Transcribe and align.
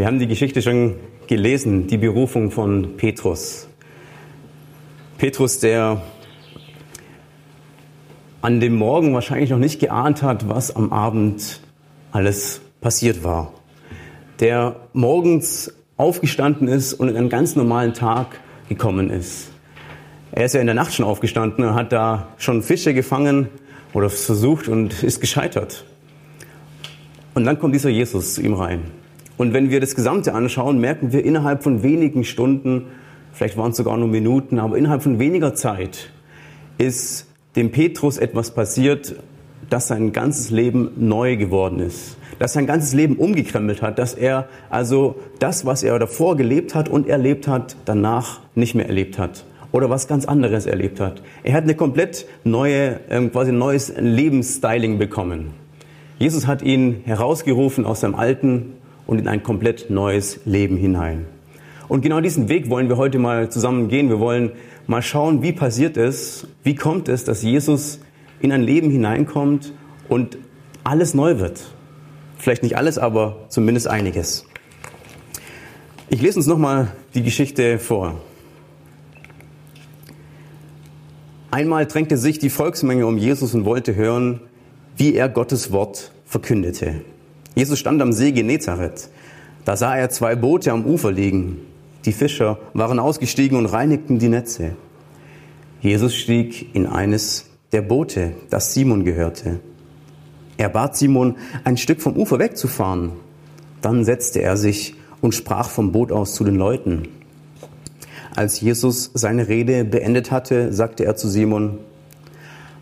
Wir 0.00 0.06
haben 0.06 0.18
die 0.18 0.28
Geschichte 0.28 0.62
schon 0.62 0.94
gelesen, 1.26 1.86
die 1.86 1.98
Berufung 1.98 2.50
von 2.50 2.96
Petrus. 2.96 3.68
Petrus, 5.18 5.58
der 5.58 6.00
an 8.40 8.60
dem 8.60 8.76
Morgen 8.76 9.12
wahrscheinlich 9.12 9.50
noch 9.50 9.58
nicht 9.58 9.78
geahnt 9.78 10.22
hat, 10.22 10.48
was 10.48 10.74
am 10.74 10.90
Abend 10.90 11.60
alles 12.12 12.62
passiert 12.80 13.24
war. 13.24 13.52
Der 14.40 14.76
morgens 14.94 15.70
aufgestanden 15.98 16.66
ist 16.66 16.94
und 16.94 17.10
in 17.10 17.16
einen 17.18 17.28
ganz 17.28 17.54
normalen 17.54 17.92
Tag 17.92 18.40
gekommen 18.70 19.10
ist. 19.10 19.50
Er 20.32 20.46
ist 20.46 20.54
ja 20.54 20.62
in 20.62 20.66
der 20.66 20.76
Nacht 20.76 20.94
schon 20.94 21.04
aufgestanden 21.04 21.62
und 21.62 21.74
hat 21.74 21.92
da 21.92 22.28
schon 22.38 22.62
Fische 22.62 22.94
gefangen 22.94 23.50
oder 23.92 24.08
versucht 24.08 24.66
und 24.66 25.02
ist 25.02 25.20
gescheitert. 25.20 25.84
Und 27.34 27.44
dann 27.44 27.58
kommt 27.58 27.74
dieser 27.74 27.90
Jesus 27.90 28.36
zu 28.36 28.40
ihm 28.40 28.54
rein. 28.54 28.99
Und 29.40 29.54
wenn 29.54 29.70
wir 29.70 29.80
das 29.80 29.94
Gesamte 29.94 30.34
anschauen, 30.34 30.80
merken 30.80 31.14
wir 31.14 31.24
innerhalb 31.24 31.62
von 31.62 31.82
wenigen 31.82 32.24
Stunden, 32.24 32.88
vielleicht 33.32 33.56
waren 33.56 33.70
es 33.70 33.78
sogar 33.78 33.96
nur 33.96 34.06
Minuten, 34.06 34.58
aber 34.58 34.76
innerhalb 34.76 35.02
von 35.02 35.18
weniger 35.18 35.54
Zeit 35.54 36.10
ist 36.76 37.26
dem 37.56 37.70
Petrus 37.70 38.18
etwas 38.18 38.50
passiert, 38.50 39.14
dass 39.70 39.88
sein 39.88 40.12
ganzes 40.12 40.50
Leben 40.50 40.90
neu 40.96 41.38
geworden 41.38 41.78
ist. 41.78 42.18
Dass 42.38 42.52
sein 42.52 42.66
ganzes 42.66 42.92
Leben 42.92 43.16
umgekrempelt 43.16 43.80
hat, 43.80 43.98
dass 43.98 44.12
er 44.12 44.46
also 44.68 45.16
das, 45.38 45.64
was 45.64 45.84
er 45.84 45.98
davor 45.98 46.36
gelebt 46.36 46.74
hat 46.74 46.90
und 46.90 47.08
erlebt 47.08 47.48
hat, 47.48 47.76
danach 47.86 48.40
nicht 48.54 48.74
mehr 48.74 48.88
erlebt 48.88 49.18
hat. 49.18 49.46
Oder 49.72 49.88
was 49.88 50.06
ganz 50.06 50.26
anderes 50.26 50.66
erlebt 50.66 51.00
hat. 51.00 51.22
Er 51.44 51.54
hat 51.54 51.64
eine 51.64 51.74
komplett 51.74 52.26
neue, 52.44 53.00
ähm, 53.08 53.32
quasi 53.32 53.52
neues 53.52 53.90
Lebensstyling 53.96 54.98
bekommen. 54.98 55.52
Jesus 56.18 56.46
hat 56.46 56.60
ihn 56.60 57.00
herausgerufen 57.06 57.86
aus 57.86 58.00
seinem 58.00 58.16
alten 58.16 58.74
und 59.10 59.18
in 59.18 59.26
ein 59.26 59.42
komplett 59.42 59.90
neues 59.90 60.38
Leben 60.44 60.76
hinein. 60.76 61.26
Und 61.88 62.02
genau 62.02 62.20
diesen 62.20 62.48
Weg 62.48 62.70
wollen 62.70 62.88
wir 62.88 62.96
heute 62.96 63.18
mal 63.18 63.50
zusammen 63.50 63.88
gehen. 63.88 64.08
Wir 64.08 64.20
wollen 64.20 64.52
mal 64.86 65.02
schauen, 65.02 65.42
wie 65.42 65.50
passiert 65.50 65.96
es, 65.96 66.46
wie 66.62 66.76
kommt 66.76 67.08
es, 67.08 67.24
dass 67.24 67.42
Jesus 67.42 67.98
in 68.38 68.52
ein 68.52 68.62
Leben 68.62 68.88
hineinkommt 68.88 69.72
und 70.08 70.38
alles 70.84 71.12
neu 71.12 71.40
wird. 71.40 71.60
Vielleicht 72.38 72.62
nicht 72.62 72.76
alles, 72.76 72.98
aber 72.98 73.46
zumindest 73.48 73.88
einiges. 73.88 74.46
Ich 76.08 76.22
lese 76.22 76.38
uns 76.38 76.46
nochmal 76.46 76.92
die 77.12 77.24
Geschichte 77.24 77.80
vor. 77.80 78.20
Einmal 81.50 81.86
drängte 81.86 82.16
sich 82.16 82.38
die 82.38 82.48
Volksmenge 82.48 83.04
um 83.08 83.18
Jesus 83.18 83.56
und 83.56 83.64
wollte 83.64 83.96
hören, 83.96 84.38
wie 84.96 85.16
er 85.16 85.28
Gottes 85.28 85.72
Wort 85.72 86.12
verkündete. 86.26 87.02
Jesus 87.54 87.78
stand 87.78 88.00
am 88.00 88.12
See 88.12 88.32
Genezareth. 88.32 89.10
Da 89.64 89.76
sah 89.76 89.96
er 89.96 90.10
zwei 90.10 90.36
Boote 90.36 90.72
am 90.72 90.84
Ufer 90.84 91.12
liegen. 91.12 91.58
Die 92.04 92.12
Fischer 92.12 92.58
waren 92.72 92.98
ausgestiegen 92.98 93.58
und 93.58 93.66
reinigten 93.66 94.18
die 94.18 94.28
Netze. 94.28 94.76
Jesus 95.80 96.14
stieg 96.14 96.74
in 96.74 96.86
eines 96.86 97.46
der 97.72 97.82
Boote, 97.82 98.32
das 98.48 98.74
Simon 98.74 99.04
gehörte. 99.04 99.60
Er 100.56 100.68
bat 100.68 100.96
Simon, 100.96 101.36
ein 101.64 101.76
Stück 101.76 102.00
vom 102.02 102.16
Ufer 102.16 102.38
wegzufahren. 102.38 103.12
Dann 103.80 104.04
setzte 104.04 104.42
er 104.42 104.56
sich 104.56 104.94
und 105.20 105.34
sprach 105.34 105.70
vom 105.70 105.92
Boot 105.92 106.12
aus 106.12 106.34
zu 106.34 106.44
den 106.44 106.56
Leuten. 106.56 107.08
Als 108.36 108.60
Jesus 108.60 109.10
seine 109.14 109.48
Rede 109.48 109.84
beendet 109.84 110.30
hatte, 110.30 110.72
sagte 110.72 111.04
er 111.04 111.16
zu 111.16 111.28
Simon, 111.28 111.78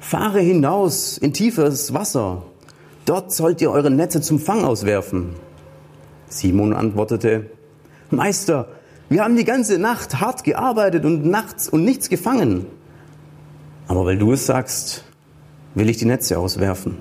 Fahre 0.01 0.41
hinaus 0.41 1.19
in 1.19 1.33
tiefes 1.33 1.93
Wasser 1.93 2.43
Dort 3.09 3.33
sollt 3.33 3.63
ihr 3.63 3.71
eure 3.71 3.91
Netze 3.91 4.21
zum 4.21 4.39
Fang 4.39 4.67
auswerfen. 4.67 5.31
Simon 6.29 6.75
antwortete, 6.75 7.47
Meister, 8.11 8.69
wir 9.09 9.25
haben 9.25 9.35
die 9.35 9.47
ganze 9.47 9.79
Nacht 9.79 10.21
hart 10.21 10.45
gearbeitet 10.45 11.07
und 11.07 11.25
nachts 11.25 11.71
und 11.71 11.87
nichts 11.87 12.11
gefangen. 12.11 12.67
Aber 13.87 14.05
weil 14.05 14.19
du 14.19 14.33
es 14.33 14.45
sagst, 14.45 15.05
will 15.75 15.89
ich 15.89 15.97
die 15.97 16.05
Netze 16.05 16.39
auswerfen. 16.39 16.99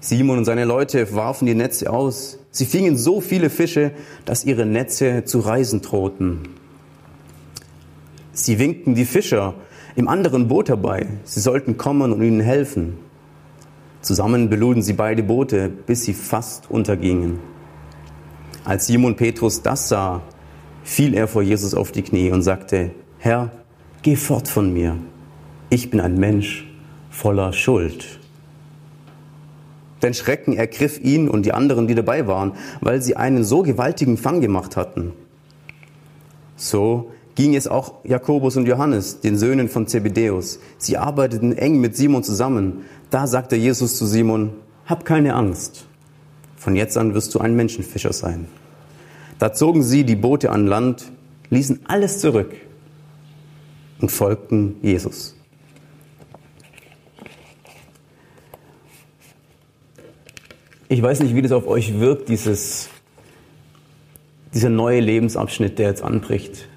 Simon 0.00 0.38
und 0.38 0.46
seine 0.46 0.64
Leute 0.64 1.14
warfen 1.14 1.46
die 1.46 1.54
Netze 1.54 1.88
aus. 1.88 2.40
Sie 2.50 2.66
fingen 2.66 2.96
so 2.96 3.20
viele 3.20 3.50
Fische, 3.50 3.92
dass 4.24 4.44
ihre 4.44 4.66
Netze 4.66 5.22
zu 5.22 5.38
reißen 5.38 5.82
drohten. 5.82 6.40
Sie 8.32 8.58
winkten 8.58 8.96
die 8.96 9.04
Fischer 9.04 9.54
im 9.94 10.08
anderen 10.08 10.48
Boot 10.48 10.70
herbei. 10.70 11.06
Sie 11.22 11.38
sollten 11.38 11.76
kommen 11.76 12.12
und 12.12 12.20
ihnen 12.20 12.40
helfen. 12.40 12.98
Zusammen 14.02 14.50
beluden 14.50 14.82
sie 14.82 14.94
beide 14.94 15.22
Boote, 15.22 15.68
bis 15.68 16.04
sie 16.04 16.12
fast 16.12 16.70
untergingen. 16.70 17.38
Als 18.64 18.86
Simon 18.86 19.16
Petrus 19.16 19.62
das 19.62 19.88
sah, 19.88 20.22
fiel 20.82 21.14
er 21.14 21.28
vor 21.28 21.42
Jesus 21.42 21.74
auf 21.74 21.92
die 21.92 22.02
Knie 22.02 22.30
und 22.32 22.42
sagte, 22.42 22.90
Herr, 23.18 23.52
geh 24.02 24.16
fort 24.16 24.48
von 24.48 24.72
mir. 24.72 24.98
Ich 25.70 25.90
bin 25.90 26.00
ein 26.00 26.18
Mensch 26.18 26.68
voller 27.10 27.52
Schuld. 27.52 28.18
Denn 30.02 30.14
Schrecken 30.14 30.56
ergriff 30.56 30.98
ihn 31.00 31.28
und 31.28 31.46
die 31.46 31.52
anderen, 31.52 31.86
die 31.86 31.94
dabei 31.94 32.26
waren, 32.26 32.52
weil 32.80 33.00
sie 33.00 33.16
einen 33.16 33.44
so 33.44 33.62
gewaltigen 33.62 34.16
Fang 34.16 34.40
gemacht 34.40 34.76
hatten. 34.76 35.12
So 36.56 37.12
ging 37.36 37.54
es 37.54 37.68
auch 37.68 38.04
Jakobus 38.04 38.56
und 38.56 38.66
Johannes, 38.66 39.20
den 39.20 39.38
Söhnen 39.38 39.68
von 39.68 39.86
Zebedäus. 39.86 40.58
Sie 40.78 40.98
arbeiteten 40.98 41.56
eng 41.56 41.80
mit 41.80 41.96
Simon 41.96 42.24
zusammen. 42.24 42.84
Da 43.12 43.28
sagte 43.28 43.54
Jesus 43.54 43.96
zu 43.96 44.06
Simon, 44.06 44.54
hab 44.86 45.04
keine 45.04 45.34
Angst. 45.34 45.86
Von 46.56 46.74
jetzt 46.74 46.98
an 46.98 47.14
wirst 47.14 47.32
du 47.34 47.38
ein 47.38 47.54
Menschenfischer 47.54 48.12
sein. 48.12 48.48
Da 49.38 49.52
zogen 49.52 49.84
sie 49.84 50.02
die 50.02 50.16
Boote 50.16 50.50
an 50.50 50.66
Land, 50.66 51.12
ließen 51.50 51.82
alles 51.84 52.18
zurück 52.18 52.52
und 54.00 54.10
folgten 54.10 54.74
Jesus. 54.82 55.36
Ich 60.88 61.00
weiß 61.00 61.20
nicht, 61.20 61.36
wie 61.36 61.42
das 61.42 61.52
auf 61.52 61.68
euch 61.68 62.00
wirkt, 62.00 62.28
dieses, 62.28 62.88
dieser 64.52 64.70
neue 64.70 64.98
Lebensabschnitt, 64.98 65.78
der 65.78 65.90
jetzt 65.90 66.02
anbricht 66.02 66.68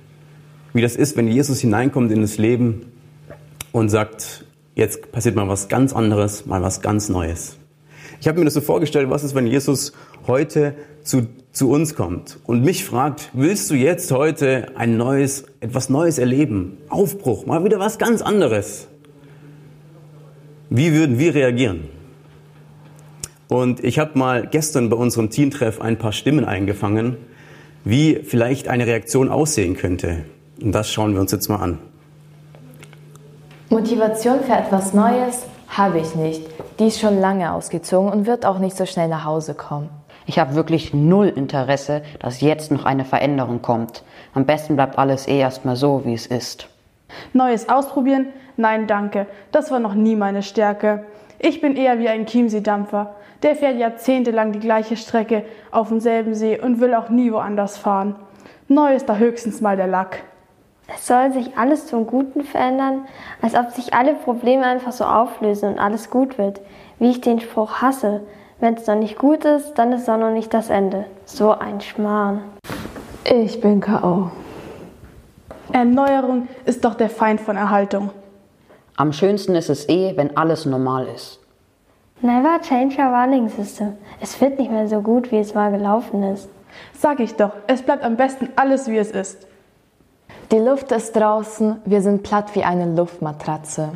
wie 0.76 0.82
das 0.82 0.98
ist, 0.98 1.16
wenn 1.16 1.30
Jesus 1.30 1.62
hineinkommt 1.62 2.12
in 2.12 2.20
das 2.20 2.38
Leben 2.38 2.92
und 3.72 3.88
sagt, 3.88 4.45
jetzt 4.76 5.12
passiert 5.12 5.36
mal 5.36 5.48
was 5.48 5.68
ganz 5.70 5.94
anderes, 5.94 6.46
mal 6.46 6.62
was 6.62 6.82
ganz 6.82 7.10
Neues. 7.10 7.58
Ich 8.22 8.28
habe 8.28 8.40
mir 8.40 8.46
das 8.46 8.54
so 8.54 8.62
vorgestellt, 8.62 9.10
was 9.10 9.24
ist, 9.24 9.36
wenn 9.36 9.48
Jesus 9.48 9.94
heute 10.28 10.76
zu, 11.04 11.28
zu 11.52 11.70
uns 11.70 11.96
kommt 11.96 12.40
und 12.46 12.64
mich 12.64 12.86
fragt, 12.86 13.30
willst 13.34 13.70
du 13.72 13.76
jetzt 13.76 14.12
heute 14.12 14.68
ein 14.76 14.98
neues, 14.98 15.46
etwas 15.60 15.90
Neues 15.90 16.18
erleben? 16.18 16.78
Aufbruch, 16.90 17.46
mal 17.46 17.64
wieder 17.64 17.80
was 17.80 17.98
ganz 17.98 18.22
anderes. 18.22 18.88
Wie 20.70 20.94
würden 20.94 21.20
wir 21.20 21.36
reagieren? 21.36 21.90
Und 23.48 23.84
ich 23.84 24.00
habe 24.00 24.18
mal 24.18 24.48
gestern 24.48 24.90
bei 24.90 24.98
unserem 24.98 25.30
Teamtreff 25.30 25.80
ein 25.80 25.98
paar 25.98 26.12
Stimmen 26.12 26.46
eingefangen, 26.46 27.18
wie 27.84 28.16
vielleicht 28.24 28.68
eine 28.68 28.88
Reaktion 28.88 29.30
aussehen 29.30 29.78
könnte. 29.78 30.26
Und 30.62 30.72
das 30.72 30.92
schauen 30.92 31.14
wir 31.14 31.22
uns 31.22 31.32
jetzt 31.32 31.48
mal 31.48 31.58
an. 31.58 31.78
Motivation 33.70 34.42
für 34.42 34.54
etwas 34.54 34.94
Neues 34.94 35.48
habe 35.68 36.00
ich 36.00 36.14
nicht. 36.14 36.48
Die 36.80 36.88
ist 36.88 37.00
schon 37.00 37.20
lange 37.20 37.52
ausgezogen 37.52 38.12
und 38.12 38.28
wird 38.28 38.46
auch 38.46 38.60
nicht 38.60 38.78
so 38.78 38.86
schnell 38.86 39.08
nach 39.08 39.26
Hause 39.26 39.56
kommen. 39.56 39.90
Ich 40.28 40.38
habe 40.38 40.54
wirklich 40.54 40.94
null 40.94 41.28
Interesse, 41.28 42.04
dass 42.20 42.42
jetzt 42.42 42.72
noch 42.72 42.86
eine 42.86 43.06
Veränderung 43.06 43.64
kommt. 43.64 44.04
Am 44.36 44.46
besten 44.46 44.76
bleibt 44.76 45.00
alles 45.00 45.28
eh 45.28 45.40
erstmal 45.40 45.76
so, 45.76 46.06
wie 46.06 46.14
es 46.14 46.28
ist. 46.28 46.68
Neues 47.34 47.68
ausprobieren? 47.68 48.28
Nein, 48.56 48.86
danke. 48.86 49.26
Das 49.52 49.72
war 49.72 49.80
noch 49.80 49.96
nie 49.96 50.16
meine 50.16 50.44
Stärke. 50.44 51.06
Ich 51.40 51.60
bin 51.60 51.76
eher 51.76 51.98
wie 51.98 52.08
ein 52.08 52.28
Chiemsee-Dampfer. 52.28 53.16
Der 53.42 53.56
fährt 53.56 53.80
jahrzehntelang 53.80 54.52
die 54.52 54.60
gleiche 54.60 54.96
Strecke 54.96 55.44
auf 55.72 55.90
demselben 55.90 56.36
See 56.36 56.60
und 56.60 56.80
will 56.80 56.94
auch 56.94 57.10
nie 57.10 57.32
woanders 57.32 57.78
fahren. 57.78 58.16
Neu 58.68 58.94
ist 58.94 59.10
da 59.10 59.18
höchstens 59.18 59.60
mal 59.60 59.76
der 59.76 59.88
Lack. 59.88 60.24
Es 60.88 61.08
soll 61.08 61.32
sich 61.34 61.58
alles 61.58 61.88
zum 61.88 62.06
Guten 62.06 62.44
verändern, 62.44 63.08
als 63.42 63.56
ob 63.56 63.72
sich 63.72 63.94
alle 63.94 64.14
Probleme 64.14 64.66
einfach 64.66 64.92
so 64.92 65.04
auflösen 65.04 65.74
und 65.74 65.80
alles 65.80 66.10
gut 66.10 66.38
wird. 66.38 66.62
Wie 67.00 67.10
ich 67.10 67.22
den 67.22 67.40
Spruch 67.40 67.82
hasse. 67.82 68.22
Wenn 68.60 68.76
es 68.76 68.88
noch 68.88 68.96
nicht 68.96 69.18
gut 69.18 69.44
ist, 69.46 69.74
dann 69.74 69.92
ist 69.92 70.10
auch 70.10 70.18
noch 70.18 70.32
nicht 70.32 70.54
das 70.54 70.70
Ende. 70.70 71.06
So 71.26 71.52
ein 71.52 71.82
Schmarrn. 71.82 72.42
Ich 73.24 73.60
bin 73.60 73.82
K.O. 73.82 74.30
Erneuerung 75.74 76.48
ist 76.66 76.86
doch 76.86 76.94
der 76.94 77.10
Feind 77.10 77.42
von 77.42 77.58
Erhaltung. 77.58 78.12
Am 78.96 79.12
schönsten 79.12 79.56
ist 79.56 79.70
es 79.70 79.90
eh, 79.90 80.14
wenn 80.16 80.38
alles 80.38 80.66
normal 80.66 81.08
ist. 81.14 81.40
Never 82.22 82.62
change 82.62 82.98
your 82.98 83.10
running 83.10 83.50
system. 83.50 83.98
Es 84.22 84.40
wird 84.40 84.58
nicht 84.58 84.72
mehr 84.72 84.88
so 84.88 85.02
gut, 85.02 85.32
wie 85.32 85.40
es 85.40 85.54
mal 85.54 85.72
gelaufen 85.72 86.24
ist. 86.24 86.48
Sag 86.94 87.20
ich 87.20 87.36
doch, 87.36 87.52
es 87.68 87.82
bleibt 87.82 88.04
am 88.04 88.16
besten 88.16 88.50
alles, 88.56 88.88
wie 88.88 88.98
es 88.98 89.12
ist. 89.12 89.46
Die 90.52 90.58
Luft 90.58 90.92
ist 90.92 91.16
draußen, 91.16 91.78
wir 91.86 92.04
sind 92.04 92.22
platt 92.22 92.54
wie 92.56 92.64
eine 92.64 92.94
Luftmatratze. 92.96 93.94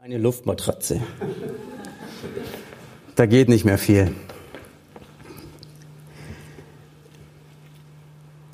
Eine 0.00 0.18
Luftmatratze. 0.18 1.00
Da 3.14 3.26
geht 3.26 3.48
nicht 3.48 3.64
mehr 3.64 3.78
viel. 3.78 4.12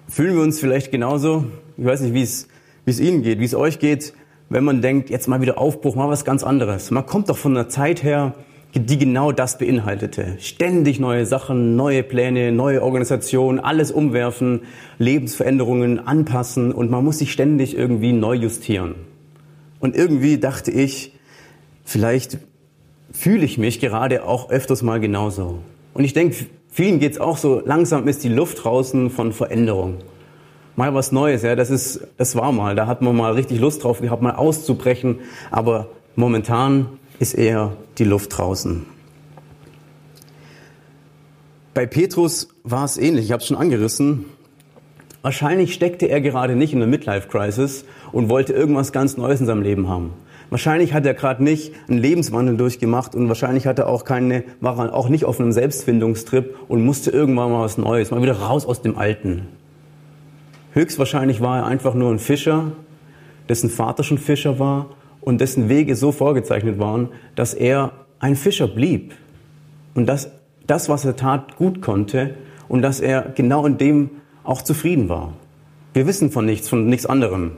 Fühlen 0.09 0.37
wir 0.37 0.43
uns 0.43 0.61
vielleicht 0.61 0.91
genauso? 0.91 1.47
Ich 1.79 1.85
weiß 1.87 2.03
nicht, 2.03 2.13
wie 2.13 2.23
es, 2.23 2.49
wie 2.85 2.91
es 2.91 3.01
Ihnen 3.01 3.23
geht, 3.23 3.39
wie 3.39 3.47
es 3.47 3.55
euch 3.55 3.79
geht, 3.79 4.13
wenn 4.51 4.65
man 4.65 4.83
denkt, 4.83 5.09
jetzt 5.09 5.29
mal 5.29 5.41
wieder 5.41 5.57
Aufbruch, 5.57 5.95
mal 5.95 6.11
was 6.11 6.27
ganz 6.27 6.45
anderes. 6.45 6.91
Man 6.91 7.07
kommt 7.07 7.31
doch 7.31 7.39
von 7.39 7.57
einer 7.57 7.71
Zeit 7.71 8.03
her, 8.03 8.35
die 8.75 8.99
genau 8.99 9.33
das 9.33 9.59
beinhaltete. 9.59 10.37
Ständig 10.39 10.99
neue 10.99 11.27
Sachen, 11.27 11.77
neue 11.77 12.03
Pläne, 12.03 12.53
neue 12.53 12.83
Organisationen, 12.83 13.61
alles 13.61 13.91
umwerfen, 13.91 14.63
Lebensveränderungen 14.99 16.07
anpassen 16.07 16.73
und 16.73 16.91
man 16.91 17.05
muss 17.05 17.19
sich 17.19 17.33
ständig 17.33 17.77
irgendwie 17.77 18.13
neu 18.13 18.35
justieren. 18.35 18.95
Und 19.79 19.95
irgendwie 19.95 20.39
dachte 20.39 20.71
ich, 20.71 21.19
vielleicht 21.85 22.39
fühle 23.13 23.45
ich 23.45 23.59
mich 23.59 23.79
gerade 23.79 24.25
auch 24.25 24.49
öfters 24.49 24.83
mal 24.83 25.01
genauso. 25.01 25.59
Und 25.93 26.05
ich 26.05 26.15
denke, 26.15 26.47
vielen 26.69 26.99
geht's 26.99 27.21
auch 27.21 27.37
so, 27.37 27.61
langsam 27.65 28.09
ist 28.09 28.25
die 28.25 28.31
Luft 28.31 28.65
draußen 28.65 29.11
von 29.11 29.33
Veränderung. 29.33 29.99
Mal 30.77 30.95
was 30.95 31.13
Neues, 31.13 31.43
ja, 31.43 31.55
das 31.55 31.69
ist, 31.69 32.07
das 32.17 32.35
war 32.37 32.53
mal, 32.53 32.75
da 32.75 32.87
hat 32.87 33.03
man 33.03 33.15
mal 33.15 33.33
richtig 33.35 33.61
Lust 33.61 33.85
drauf 33.85 34.01
gehabt, 34.01 34.23
mal 34.23 34.37
auszubrechen, 34.37 35.19
aber 35.51 35.89
momentan 36.17 36.87
ist 37.23 37.35
eher 37.35 37.77
die 37.99 38.05
Luft 38.05 38.37
draußen. 38.37 38.85
Bei 41.73 41.87
Petrus 41.87 42.49
war 42.65 42.85
es 42.85 42.99
ähnlich, 42.99 43.27
ich 43.27 43.33
habe 43.33 43.41
es 43.41 43.47
schon 43.47 43.57
angerissen. 43.57 44.25
Wahrscheinlich 45.23 45.73
steckte 45.73 46.07
er 46.07 46.21
gerade 46.21 46.57
nicht 46.57 46.73
in 46.73 46.81
der 46.81 46.89
Midlife-Crisis 46.89 47.85
und 48.11 48.29
wollte 48.29 48.53
irgendwas 48.53 48.91
ganz 48.91 49.17
Neues 49.17 49.39
in 49.39 49.47
seinem 49.47 49.63
Leben 49.63 49.89
haben. 49.89 50.15
Wahrscheinlich 50.51 50.95
hat 50.95 51.07
er 51.07 51.15
gerade 51.15 51.45
nicht 51.45 51.73
einen 51.89 51.99
Lebenswandel 51.99 52.57
durchgemacht 52.57 53.15
und 53.15 53.29
wahrscheinlich 53.29 53.69
hat 53.69 53.79
er 53.79 53.87
auch 53.87 54.05
keine, 54.05 54.43
war 54.61 54.77
er 54.81 54.93
auch 54.93 55.09
nicht 55.09 55.25
auf 55.25 55.39
einem 55.39 55.53
Selbstfindungstrip 55.53 56.57
und 56.67 56.85
musste 56.85 57.13
irgendwann 57.13 57.53
mal 57.53 57.63
was 57.63 57.79
Neues, 57.79 58.11
mal 58.11 58.21
wieder 58.21 58.41
raus 58.41 58.67
aus 58.67 58.83
dem 58.83 58.99
Alten. 58.99 59.47
Höchstwahrscheinlich 60.73 61.41
war 61.41 61.59
er 61.59 61.67
einfach 61.67 61.95
nur 61.95 62.11
ein 62.11 62.19
Fischer, 62.19 62.73
dessen 63.49 63.71
Vater 63.71 64.03
schon 64.03 64.19
Fischer 64.19 64.59
war 64.59 64.89
und 65.23 65.41
dessen 65.41 65.71
Wege 65.71 65.97
so 65.97 66.13
vorgezeichnet 66.13 66.79
waren, 66.79 67.09
dass 67.35 67.55
er 67.55 67.93
ein 68.19 68.37
Fischer 68.37 68.69
blieb. 68.69 69.15
Und 69.95 70.07
dass 70.07 70.31
das, 70.67 70.89
was 70.89 71.05
er 71.05 71.17
tat, 71.17 71.57
gut 71.57 71.81
konnte 71.81 72.35
und 72.69 72.83
dass 72.83 73.01
er 73.01 73.33
genau 73.35 73.65
in 73.67 73.79
dem 73.79 74.11
auch 74.45 74.63
zufrieden 74.63 75.09
war. 75.09 75.35
Wir 75.95 76.07
wissen 76.07 76.31
von 76.31 76.45
nichts, 76.45 76.69
von 76.69 76.87
nichts 76.87 77.07
anderem. 77.07 77.53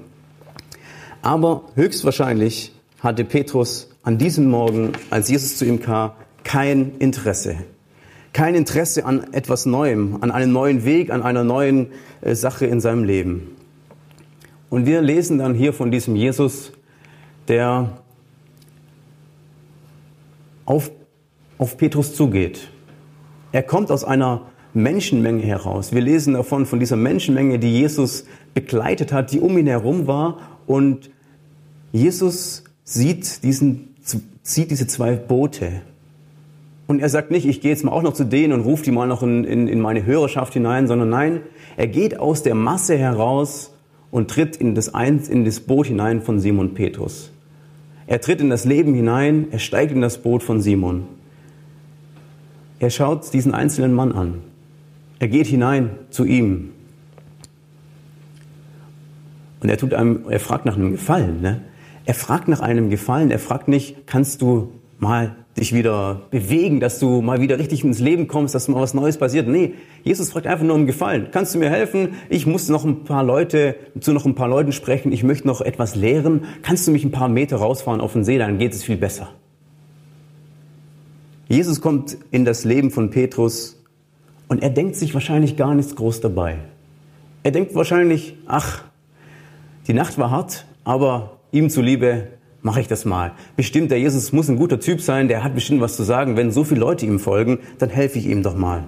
Aber 1.23 1.63
höchstwahrscheinlich 1.75 2.73
hatte 3.01 3.25
Petrus 3.25 3.91
an 4.03 4.19
diesem 4.19 4.51
Morgen, 4.51 4.93
als 5.11 5.31
Jesus 5.31 5.57
zu 5.57 5.65
ihm 5.65 5.81
kam, 5.81 6.13
kein 6.43 6.97
Interesse. 6.99 7.57
Kein 8.33 8.55
Interesse 8.55 9.07
an 9.07 9.33
etwas 9.33 9.65
Neuem, 9.65 10.19
an 10.21 10.31
einem 10.31 10.53
neuen 10.53 10.85
Weg, 10.85 11.11
an 11.11 11.23
einer 11.23 11.45
neuen 11.45 11.89
äh, 12.21 12.35
Sache 12.35 12.67
in 12.67 12.81
seinem 12.81 13.05
Leben. 13.05 13.57
Und 14.69 14.87
wir 14.87 15.01
lesen 15.01 15.39
dann 15.39 15.55
hier 15.55 15.73
von 15.73 15.91
diesem 15.91 16.17
Jesus, 16.17 16.73
der 17.49 17.99
auf, 20.65 20.91
auf 21.59 21.77
Petrus 21.77 22.15
zugeht. 22.15 22.69
Er 23.53 23.63
kommt 23.63 23.91
aus 23.91 24.05
einer 24.05 24.43
Menschenmenge 24.73 25.43
heraus. 25.43 25.93
Wir 25.93 26.01
lesen 26.01 26.35
davon, 26.35 26.67
von 26.67 26.81
dieser 26.81 26.97
Menschenmenge, 26.97 27.59
die 27.59 27.73
Jesus 27.73 28.27
begleitet 28.55 29.13
hat, 29.13 29.33
die 29.33 29.41
um 29.41 29.57
ihn 29.57 29.69
herum 29.69 30.07
war. 30.07 30.39
Und 30.67 31.11
Jesus 31.93 32.65
sieht, 32.83 33.45
diesen, 33.45 33.95
sieht 34.43 34.71
diese 34.71 34.87
zwei 34.87 35.15
Boote. 35.15 35.83
Und 36.87 37.01
er 37.01 37.09
sagt 37.09 37.31
nicht, 37.31 37.47
ich 37.47 37.61
gehe 37.61 37.71
jetzt 37.71 37.85
mal 37.85 37.93
auch 37.93 38.03
noch 38.03 38.13
zu 38.13 38.25
denen 38.25 38.53
und 38.53 38.61
rufe 38.63 38.83
die 38.83 38.91
mal 38.91 39.07
noch 39.07 39.23
in, 39.23 39.45
in, 39.45 39.69
in 39.69 39.81
meine 39.81 40.05
Hörerschaft 40.05 40.53
hinein, 40.53 40.87
sondern 40.87 41.09
nein, 41.09 41.41
er 41.77 41.87
geht 41.87 42.19
aus 42.19 42.43
der 42.43 42.55
Masse 42.55 42.97
heraus 42.99 43.73
und 44.11 44.31
tritt 44.31 44.57
in 44.57 44.75
das, 44.75 44.89
in 44.89 45.45
das 45.45 45.61
Boot 45.61 45.87
hinein 45.87 46.21
von 46.21 46.41
Simon 46.41 46.75
Petrus. 46.75 47.31
Er 48.07 48.21
tritt 48.21 48.41
in 48.41 48.51
das 48.51 48.65
Leben 48.65 48.95
hinein, 48.95 49.49
er 49.51 49.59
steigt 49.59 49.93
in 49.93 50.01
das 50.01 50.19
Boot 50.19 50.43
von 50.43 50.61
Simon. 50.61 51.07
Er 52.79 52.91
schaut 52.91 53.33
diesen 53.33 53.55
einzelnen 53.55 53.95
Mann 53.95 54.13
an. 54.13 54.43
Er 55.19 55.29
geht 55.29 55.47
hinein 55.47 55.91
zu 56.11 56.25
ihm. 56.25 56.71
Und 59.61 59.71
er, 59.71 59.79
tut 59.79 59.95
einem, 59.95 60.25
er 60.29 60.41
fragt 60.41 60.67
nach 60.67 60.77
einem 60.77 60.93
Gefallen. 60.93 61.41
Ne? 61.41 61.63
Er 62.05 62.15
fragt 62.15 62.49
nach 62.49 62.61
einem 62.61 62.91
Gefallen. 62.91 63.31
Er 63.31 63.39
fragt 63.39 63.69
nicht, 63.69 64.07
kannst 64.07 64.43
du 64.43 64.73
mal 64.99 65.35
dich 65.57 65.73
wieder 65.73 66.23
bewegen, 66.31 66.81
dass 66.81 66.99
du 66.99 67.23
mal 67.23 67.41
wieder 67.41 67.59
richtig 67.59 67.85
ins 67.85 68.01
Leben 68.01 68.27
kommst, 68.27 68.55
dass 68.55 68.69
mal 68.69 68.81
was 68.81 68.95
Neues 68.95 69.19
passiert. 69.19 69.47
Nee, 69.47 69.75
Jesus 70.03 70.31
fragt 70.31 70.47
einfach 70.47 70.65
nur 70.65 70.75
um 70.75 70.87
Gefallen. 70.87 71.29
Kannst 71.31 71.55
du 71.55 71.59
mir 71.59 71.71
helfen? 71.71 72.15
Ich 72.29 72.47
muss 72.47 72.69
noch 72.69 72.85
ein 72.85 73.05
paar 73.05 73.23
Leute, 73.23 73.77
zu 74.01 74.13
noch 74.13 74.25
ein 74.25 74.35
paar 74.35 74.49
Leuten 74.49 74.73
sprechen. 74.73 75.13
Ich 75.13 75.23
möchte 75.23 75.47
noch 75.47 75.61
etwas 75.61 75.95
lehren. 75.95 76.45
Kannst 76.63 76.89
du 76.89 76.91
mich 76.91 77.05
ein 77.05 77.13
paar 77.13 77.29
Meter 77.29 77.57
rausfahren 77.57 78.01
auf 78.01 78.15
den 78.15 78.25
See? 78.25 78.39
Dann 78.39 78.59
geht 78.59 78.73
es 78.73 78.83
viel 78.83 78.97
besser. 78.97 79.31
Jesus 81.49 81.81
kommt 81.81 82.17
in 82.33 82.45
das 82.45 82.65
Leben 82.65 82.91
von 82.91 83.11
Petrus 83.11 83.81
und 84.49 84.63
er 84.63 84.71
denkt 84.71 84.97
sich 84.97 85.15
wahrscheinlich 85.15 85.57
gar 85.57 85.75
nichts 85.75 85.95
groß 85.95 86.21
dabei. 86.21 86.57
Er 87.45 87.53
denkt 87.53 87.75
wahrscheinlich, 87.75 88.35
ach, 88.47 88.83
die 89.87 89.93
Nacht 89.93 90.19
war 90.19 90.31
hart, 90.31 90.65
aber 90.83 91.39
ihm 91.53 91.71
zuliebe 91.71 92.29
mache 92.65 92.81
ich 92.81 92.89
das 92.89 93.05
mal. 93.05 93.33
Bestimmt, 93.57 93.91
der 93.91 94.01
Jesus 94.01 94.33
muss 94.33 94.49
ein 94.49 94.57
guter 94.57 94.81
Typ 94.81 95.01
sein, 95.03 95.29
der 95.29 95.45
hat 95.45 95.55
bestimmt 95.55 95.83
was 95.83 95.97
zu 95.97 96.03
sagen. 96.03 96.37
Wenn 96.37 96.51
so 96.51 96.65
viele 96.65 96.81
Leute 96.81 97.05
ihm 97.05 97.21
folgen, 97.21 97.59
dann 97.79 97.91
helfe 97.91 98.19
ich 98.19 98.27
ihm 98.27 98.43
doch 98.43 98.57
mal. 98.57 98.85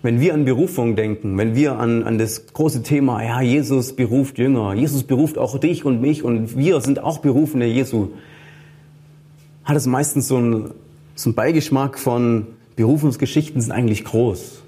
Wenn 0.00 0.20
wir 0.20 0.32
an 0.32 0.46
Berufung 0.46 0.96
denken, 0.96 1.36
wenn 1.36 1.54
wir 1.54 1.78
an, 1.78 2.04
an 2.04 2.18
das 2.18 2.46
große 2.54 2.82
Thema, 2.82 3.22
ja, 3.22 3.42
Jesus 3.42 3.96
beruft 3.96 4.38
Jünger, 4.38 4.72
Jesus 4.74 5.02
beruft 5.02 5.36
auch 5.36 5.58
dich 5.58 5.84
und 5.84 6.00
mich 6.00 6.22
und 6.22 6.56
wir 6.56 6.80
sind 6.80 7.02
auch 7.02 7.18
Berufene 7.18 7.66
Jesu, 7.66 8.08
hat 9.64 9.76
es 9.76 9.86
meistens 9.86 10.26
so 10.28 10.36
einen, 10.36 10.70
so 11.14 11.28
einen 11.28 11.34
Beigeschmack 11.34 11.98
von 11.98 12.46
Berufungsgeschichten 12.76 13.60
sind 13.60 13.72
eigentlich 13.72 14.04
groß. 14.04 14.62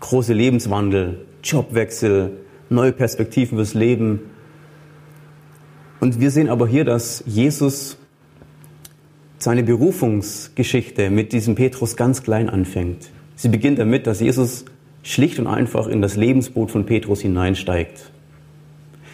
Große 0.00 0.32
Lebenswandel, 0.32 1.20
Jobwechsel, 1.44 2.32
neue 2.68 2.92
Perspektiven 2.92 3.58
fürs 3.58 3.74
Leben, 3.74 4.20
und 6.00 6.18
wir 6.18 6.30
sehen 6.30 6.48
aber 6.48 6.66
hier, 6.66 6.84
dass 6.84 7.22
Jesus 7.26 7.98
seine 9.38 9.62
Berufungsgeschichte 9.62 11.10
mit 11.10 11.32
diesem 11.32 11.54
Petrus 11.54 11.96
ganz 11.96 12.22
klein 12.22 12.50
anfängt. 12.50 13.10
Sie 13.36 13.48
beginnt 13.48 13.78
damit, 13.78 14.06
dass 14.06 14.20
Jesus 14.20 14.64
schlicht 15.02 15.38
und 15.38 15.46
einfach 15.46 15.86
in 15.86 16.02
das 16.02 16.16
Lebensboot 16.16 16.70
von 16.70 16.84
Petrus 16.84 17.20
hineinsteigt. 17.20 18.10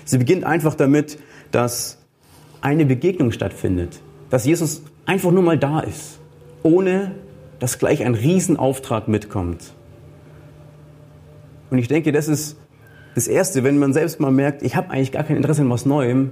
Sie 0.05 0.19
beginnt 0.19 0.45
einfach 0.45 0.75
damit, 0.75 1.19
dass 1.53 1.99
eine 2.61 2.87
Begegnung 2.87 3.31
stattfindet, 3.31 4.01
dass 4.31 4.45
Jesus 4.45 4.83
einfach 5.05 5.31
nur 5.31 5.43
mal 5.43 5.59
da 5.59 5.81
ist, 5.81 6.19
ohne 6.63 7.13
dass 7.61 7.79
gleich 7.79 8.05
ein 8.05 8.15
Riesenauftrag 8.15 9.09
mitkommt. 9.09 9.73
Und 11.71 11.79
ich 11.79 11.89
denke, 11.89 12.13
das 12.13 12.29
ist 12.29 12.57
das 13.15 13.29
Erste, 13.29 13.65
wenn 13.65 13.79
man 13.79 13.93
selbst 13.93 14.21
mal 14.21 14.31
merkt, 14.31 14.63
ich 14.63 14.77
habe 14.77 14.91
eigentlich 14.91 15.13
gar 15.13 15.25
kein 15.25 15.37
Interesse 15.37 15.63
an 15.63 15.71
was 15.71 15.87
Neuem, 15.87 16.31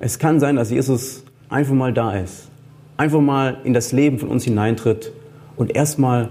es 0.00 0.18
kann 0.18 0.40
sein, 0.40 0.56
dass 0.56 0.70
Jesus 0.70 1.24
einfach 1.50 1.74
mal 1.74 1.92
da 1.92 2.16
ist, 2.16 2.48
einfach 2.96 3.20
mal 3.20 3.58
in 3.64 3.74
das 3.74 3.92
Leben 3.92 4.18
von 4.18 4.30
uns 4.30 4.44
hineintritt 4.44 5.12
und 5.56 5.76
erstmal 5.76 6.30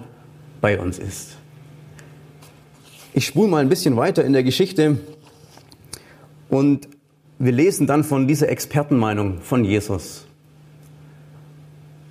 bei 0.59 0.79
uns 0.79 0.97
ist. 0.97 1.37
Ich 3.13 3.27
spule 3.27 3.47
mal 3.47 3.59
ein 3.59 3.69
bisschen 3.69 3.95
weiter 3.95 4.25
in 4.25 4.33
der 4.33 4.43
Geschichte 4.43 4.97
und 6.49 6.87
wir 7.37 7.51
lesen 7.51 7.85
dann 7.85 8.03
von 8.03 8.27
dieser 8.27 8.49
Expertenmeinung 8.49 9.39
von 9.41 9.63
Jesus, 9.63 10.25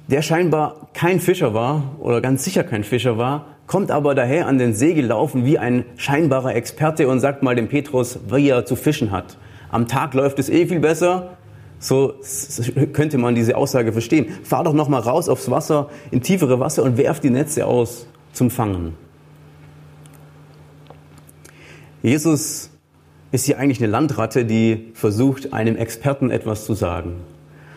der 0.07 0.23
scheinbar 0.23 0.89
kein 0.95 1.21
Fischer 1.21 1.55
war 1.55 1.97
oder 1.99 2.21
ganz 2.21 2.45
sicher 2.45 2.63
kein 2.63 2.85
Fischer 2.85 3.19
war, 3.19 3.47
kommt 3.67 3.91
aber 3.91 4.15
daher 4.15 4.47
an 4.47 4.59
den 4.59 4.75
See 4.75 4.95
gelaufen 4.95 5.45
wie 5.45 5.59
ein 5.59 5.85
scheinbarer 5.97 6.55
Experte 6.55 7.09
und 7.09 7.19
sagt 7.21 7.43
mal 7.43 7.57
dem 7.57 7.69
Petrus, 7.69 8.21
wie 8.31 8.49
er 8.49 8.65
zu 8.65 8.77
fischen 8.77 9.11
hat. 9.11 9.37
Am 9.71 9.87
Tag 9.89 10.15
läuft 10.15 10.39
es 10.39 10.49
eh 10.49 10.67
viel 10.67 10.81
besser, 10.81 11.38
So 11.79 12.15
könnte 12.93 13.19
man 13.19 13.35
diese 13.35 13.57
Aussage 13.57 13.93
verstehen. 13.93 14.27
Fahr 14.43 14.65
doch 14.65 14.73
noch 14.73 14.89
mal 14.89 15.01
raus 15.01 15.29
aufs 15.29 15.51
Wasser, 15.51 15.89
in 16.11 16.23
tiefere 16.23 16.59
Wasser 16.59 16.83
und 16.83 16.97
werf 16.97 17.21
die 17.21 17.31
Netze 17.31 17.67
aus 17.67 18.07
zum 18.33 18.51
Fangen. 18.51 18.95
Jesus 22.03 22.71
ist 23.31 23.47
hier 23.47 23.59
eigentlich 23.59 23.81
eine 23.81 23.91
Landratte, 23.91 24.45
die 24.45 24.91
versucht, 24.95 25.53
einem 25.53 25.77
Experten 25.77 26.31
etwas 26.31 26.65
zu 26.65 26.75
sagen. 26.75 27.17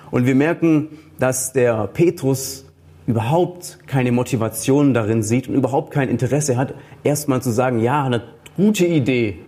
Und 0.10 0.25
wir 0.25 0.36
merken, 0.36 0.89
dass 1.20 1.53
der 1.53 1.88
Petrus 1.88 2.65
überhaupt 3.08 3.79
keine 3.88 4.12
Motivation 4.12 4.93
darin 4.93 5.24
sieht 5.24 5.48
und 5.48 5.55
überhaupt 5.55 5.91
kein 5.91 6.10
Interesse 6.10 6.58
hat, 6.58 6.74
erstmal 7.03 7.41
zu 7.41 7.51
sagen, 7.51 7.79
ja, 7.79 8.03
eine 8.03 8.24
gute 8.55 8.86
Idee, 8.86 9.39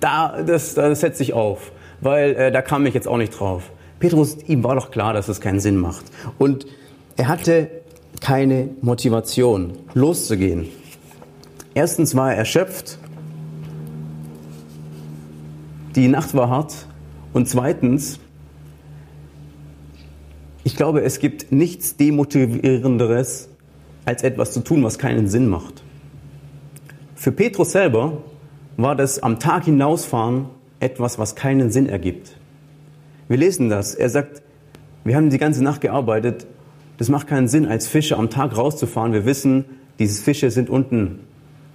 da, 0.00 0.42
das, 0.42 0.74
das 0.74 1.00
setze 1.00 1.22
ich 1.22 1.32
auf, 1.32 1.72
weil 2.00 2.34
äh, 2.34 2.52
da 2.52 2.62
kam 2.62 2.84
ich 2.86 2.94
jetzt 2.94 3.08
auch 3.08 3.16
nicht 3.16 3.38
drauf. 3.38 3.70
Petrus, 3.98 4.36
ihm 4.46 4.62
war 4.62 4.74
doch 4.74 4.90
klar, 4.90 5.12
dass 5.12 5.28
es 5.28 5.40
keinen 5.40 5.60
Sinn 5.60 5.76
macht. 5.76 6.04
Und 6.38 6.66
er 7.16 7.28
hatte 7.28 7.70
keine 8.20 8.70
Motivation, 8.82 9.72
loszugehen. 9.94 10.68
Erstens 11.74 12.14
war 12.14 12.32
er 12.32 12.38
erschöpft, 12.38 12.98
die 15.94 16.08
Nacht 16.08 16.34
war 16.34 16.50
hart 16.50 16.86
und 17.32 17.48
zweitens, 17.48 18.18
ich 20.64 20.76
glaube, 20.76 21.02
es 21.02 21.20
gibt 21.20 21.52
nichts 21.52 21.96
Demotivierenderes, 21.96 23.48
als 24.04 24.22
etwas 24.22 24.52
zu 24.52 24.60
tun, 24.60 24.82
was 24.84 24.98
keinen 24.98 25.28
Sinn 25.28 25.48
macht. 25.48 25.82
Für 27.14 27.32
Petrus 27.32 27.72
selber 27.72 28.22
war 28.76 28.94
das 28.94 29.22
am 29.22 29.38
Tag 29.38 29.64
hinausfahren 29.64 30.46
etwas, 30.80 31.18
was 31.18 31.34
keinen 31.34 31.70
Sinn 31.70 31.88
ergibt. 31.88 32.35
Wir 33.28 33.36
lesen 33.36 33.68
das. 33.68 33.94
Er 33.94 34.08
sagt, 34.08 34.42
wir 35.04 35.16
haben 35.16 35.30
die 35.30 35.38
ganze 35.38 35.62
Nacht 35.62 35.80
gearbeitet. 35.80 36.46
Das 36.98 37.08
macht 37.08 37.26
keinen 37.26 37.48
Sinn, 37.48 37.66
als 37.66 37.86
Fische 37.86 38.16
am 38.16 38.30
Tag 38.30 38.56
rauszufahren. 38.56 39.12
Wir 39.12 39.26
wissen, 39.26 39.64
diese 39.98 40.22
Fische 40.22 40.50
sind 40.50 40.70
unten. 40.70 41.20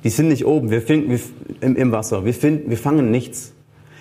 Die 0.04 0.10
sind 0.10 0.30
nicht 0.30 0.46
oben. 0.46 0.72
Wir 0.72 0.82
finden 0.82 1.20
im, 1.62 1.76
im 1.76 1.92
Wasser. 1.92 2.26
Wir, 2.26 2.34
finden, 2.34 2.70
wir 2.70 2.78
fangen 2.78 3.12
nichts. 3.12 3.54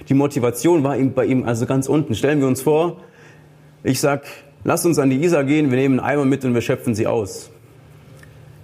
Die 0.08 0.14
Motivation 0.14 0.82
war 0.82 0.96
bei 0.96 1.26
ihm 1.26 1.44
also 1.44 1.66
ganz 1.66 1.88
unten. 1.88 2.14
Stellen 2.14 2.40
wir 2.40 2.46
uns 2.46 2.62
vor, 2.62 2.98
ich 3.82 4.00
sag, 4.00 4.24
lass 4.64 4.84
uns 4.84 4.98
an 4.98 5.10
die 5.10 5.22
Isar 5.22 5.44
gehen, 5.44 5.70
wir 5.70 5.78
nehmen 5.78 6.00
einen 6.00 6.08
Eimer 6.08 6.24
mit 6.24 6.44
und 6.44 6.54
wir 6.54 6.62
schöpfen 6.62 6.94
sie 6.94 7.06
aus. 7.06 7.50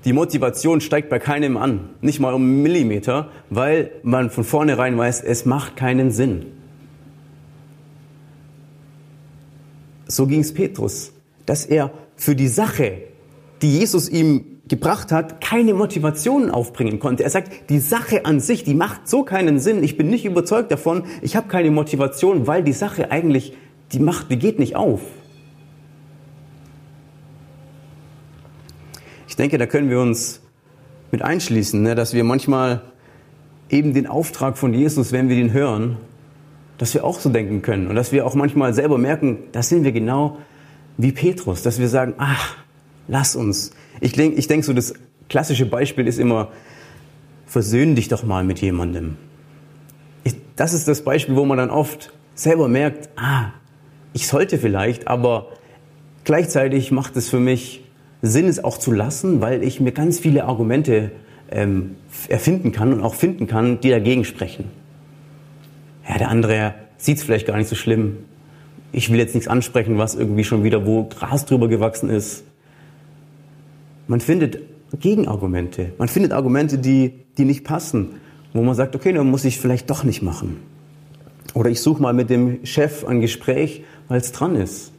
Die 0.04 0.12
Motivation 0.12 0.80
steigt 0.80 1.08
bei 1.08 1.18
keinem 1.18 1.56
an, 1.56 1.90
nicht 2.00 2.20
mal 2.20 2.32
um 2.32 2.42
einen 2.42 2.62
Millimeter, 2.62 3.28
weil 3.50 3.90
man 4.02 4.30
von 4.30 4.44
vornherein 4.44 4.96
weiß, 4.96 5.22
es 5.22 5.44
macht 5.44 5.76
keinen 5.76 6.10
Sinn. 6.10 6.46
So 10.06 10.26
ging 10.26 10.40
es 10.40 10.54
Petrus, 10.54 11.12
dass 11.46 11.66
er 11.66 11.90
für 12.16 12.36
die 12.36 12.48
Sache, 12.48 13.02
die 13.62 13.78
Jesus 13.78 14.08
ihm 14.08 14.56
gebracht 14.68 15.12
hat, 15.12 15.40
keine 15.40 15.74
Motivation 15.74 16.50
aufbringen 16.50 16.98
konnte. 16.98 17.22
Er 17.22 17.30
sagt, 17.30 17.70
die 17.70 17.78
Sache 17.78 18.24
an 18.24 18.40
sich, 18.40 18.64
die 18.64 18.74
macht 18.74 19.08
so 19.08 19.22
keinen 19.22 19.60
Sinn. 19.60 19.82
Ich 19.84 19.96
bin 19.96 20.08
nicht 20.08 20.24
überzeugt 20.24 20.72
davon. 20.72 21.04
Ich 21.22 21.36
habe 21.36 21.48
keine 21.48 21.70
Motivation, 21.70 22.46
weil 22.46 22.64
die 22.64 22.72
Sache 22.72 23.10
eigentlich, 23.10 23.52
die 23.92 24.00
macht, 24.00 24.30
die 24.30 24.38
geht 24.38 24.58
nicht 24.58 24.74
auf. 24.74 25.00
Ich 29.28 29.36
denke, 29.36 29.58
da 29.58 29.66
können 29.66 29.90
wir 29.90 30.00
uns 30.00 30.40
mit 31.12 31.22
einschließen, 31.22 31.82
ne, 31.82 31.94
dass 31.94 32.14
wir 32.14 32.24
manchmal 32.24 32.82
eben 33.68 33.94
den 33.94 34.06
Auftrag 34.06 34.58
von 34.58 34.74
Jesus, 34.74 35.12
wenn 35.12 35.28
wir 35.28 35.36
den 35.36 35.52
hören, 35.52 35.98
dass 36.78 36.94
wir 36.94 37.04
auch 37.04 37.20
so 37.20 37.30
denken 37.30 37.62
können 37.62 37.86
und 37.86 37.94
dass 37.94 38.12
wir 38.12 38.26
auch 38.26 38.34
manchmal 38.34 38.74
selber 38.74 38.98
merken, 38.98 39.38
da 39.52 39.62
sind 39.62 39.84
wir 39.84 39.92
genau 39.92 40.38
wie 40.98 41.12
Petrus, 41.12 41.62
dass 41.62 41.78
wir 41.78 41.88
sagen, 41.88 42.14
ach, 42.18 42.56
lass 43.08 43.36
uns. 43.36 43.72
Ich 44.00 44.12
denke, 44.12 44.38
ich 44.38 44.46
denk 44.46 44.64
so, 44.64 44.72
das 44.72 44.94
klassische 45.28 45.66
Beispiel 45.66 46.06
ist 46.06 46.18
immer, 46.18 46.48
versöhn 47.46 47.94
dich 47.94 48.08
doch 48.08 48.24
mal 48.24 48.44
mit 48.44 48.60
jemandem. 48.60 49.16
Ich, 50.24 50.34
das 50.56 50.74
ist 50.74 50.88
das 50.88 51.02
Beispiel, 51.02 51.36
wo 51.36 51.44
man 51.44 51.58
dann 51.58 51.70
oft 51.70 52.12
selber 52.34 52.68
merkt, 52.68 53.08
ah, 53.16 53.52
ich 54.12 54.26
sollte 54.26 54.58
vielleicht, 54.58 55.08
aber 55.08 55.48
gleichzeitig 56.24 56.90
macht 56.90 57.16
es 57.16 57.28
für 57.28 57.40
mich 57.40 57.84
Sinn, 58.22 58.48
es 58.48 58.62
auch 58.62 58.78
zu 58.78 58.92
lassen, 58.92 59.40
weil 59.40 59.62
ich 59.62 59.80
mir 59.80 59.92
ganz 59.92 60.18
viele 60.18 60.44
Argumente 60.44 61.12
ähm, 61.50 61.96
erfinden 62.28 62.72
kann 62.72 62.92
und 62.92 63.02
auch 63.02 63.14
finden 63.14 63.46
kann, 63.46 63.80
die 63.80 63.90
dagegen 63.90 64.24
sprechen. 64.24 64.64
Ja, 66.08 66.18
der 66.18 66.28
andere 66.28 66.74
sieht 66.96 67.18
es 67.18 67.24
vielleicht 67.24 67.46
gar 67.46 67.56
nicht 67.56 67.68
so 67.68 67.74
schlimm. 67.76 68.18
Ich 68.92 69.10
will 69.10 69.18
jetzt 69.18 69.34
nichts 69.34 69.48
ansprechen, 69.48 69.98
was 69.98 70.14
irgendwie 70.14 70.44
schon 70.44 70.64
wieder 70.64 70.86
wo 70.86 71.04
Gras 71.04 71.44
drüber 71.44 71.68
gewachsen 71.68 72.08
ist. 72.08 72.44
Man 74.06 74.20
findet 74.20 74.60
Gegenargumente. 75.00 75.92
Man 75.98 76.08
findet 76.08 76.32
Argumente, 76.32 76.78
die, 76.78 77.12
die 77.36 77.44
nicht 77.44 77.64
passen, 77.64 78.20
wo 78.52 78.62
man 78.62 78.74
sagt, 78.74 78.94
okay, 78.94 79.12
dann 79.12 79.28
muss 79.28 79.44
ich 79.44 79.58
vielleicht 79.58 79.90
doch 79.90 80.04
nicht 80.04 80.22
machen. 80.22 80.58
Oder 81.54 81.70
ich 81.70 81.80
suche 81.80 82.00
mal 82.00 82.12
mit 82.12 82.30
dem 82.30 82.64
Chef 82.64 83.04
ein 83.04 83.20
Gespräch, 83.20 83.82
weil 84.08 84.20
es 84.20 84.32
dran 84.32 84.54
ist. 84.54 84.92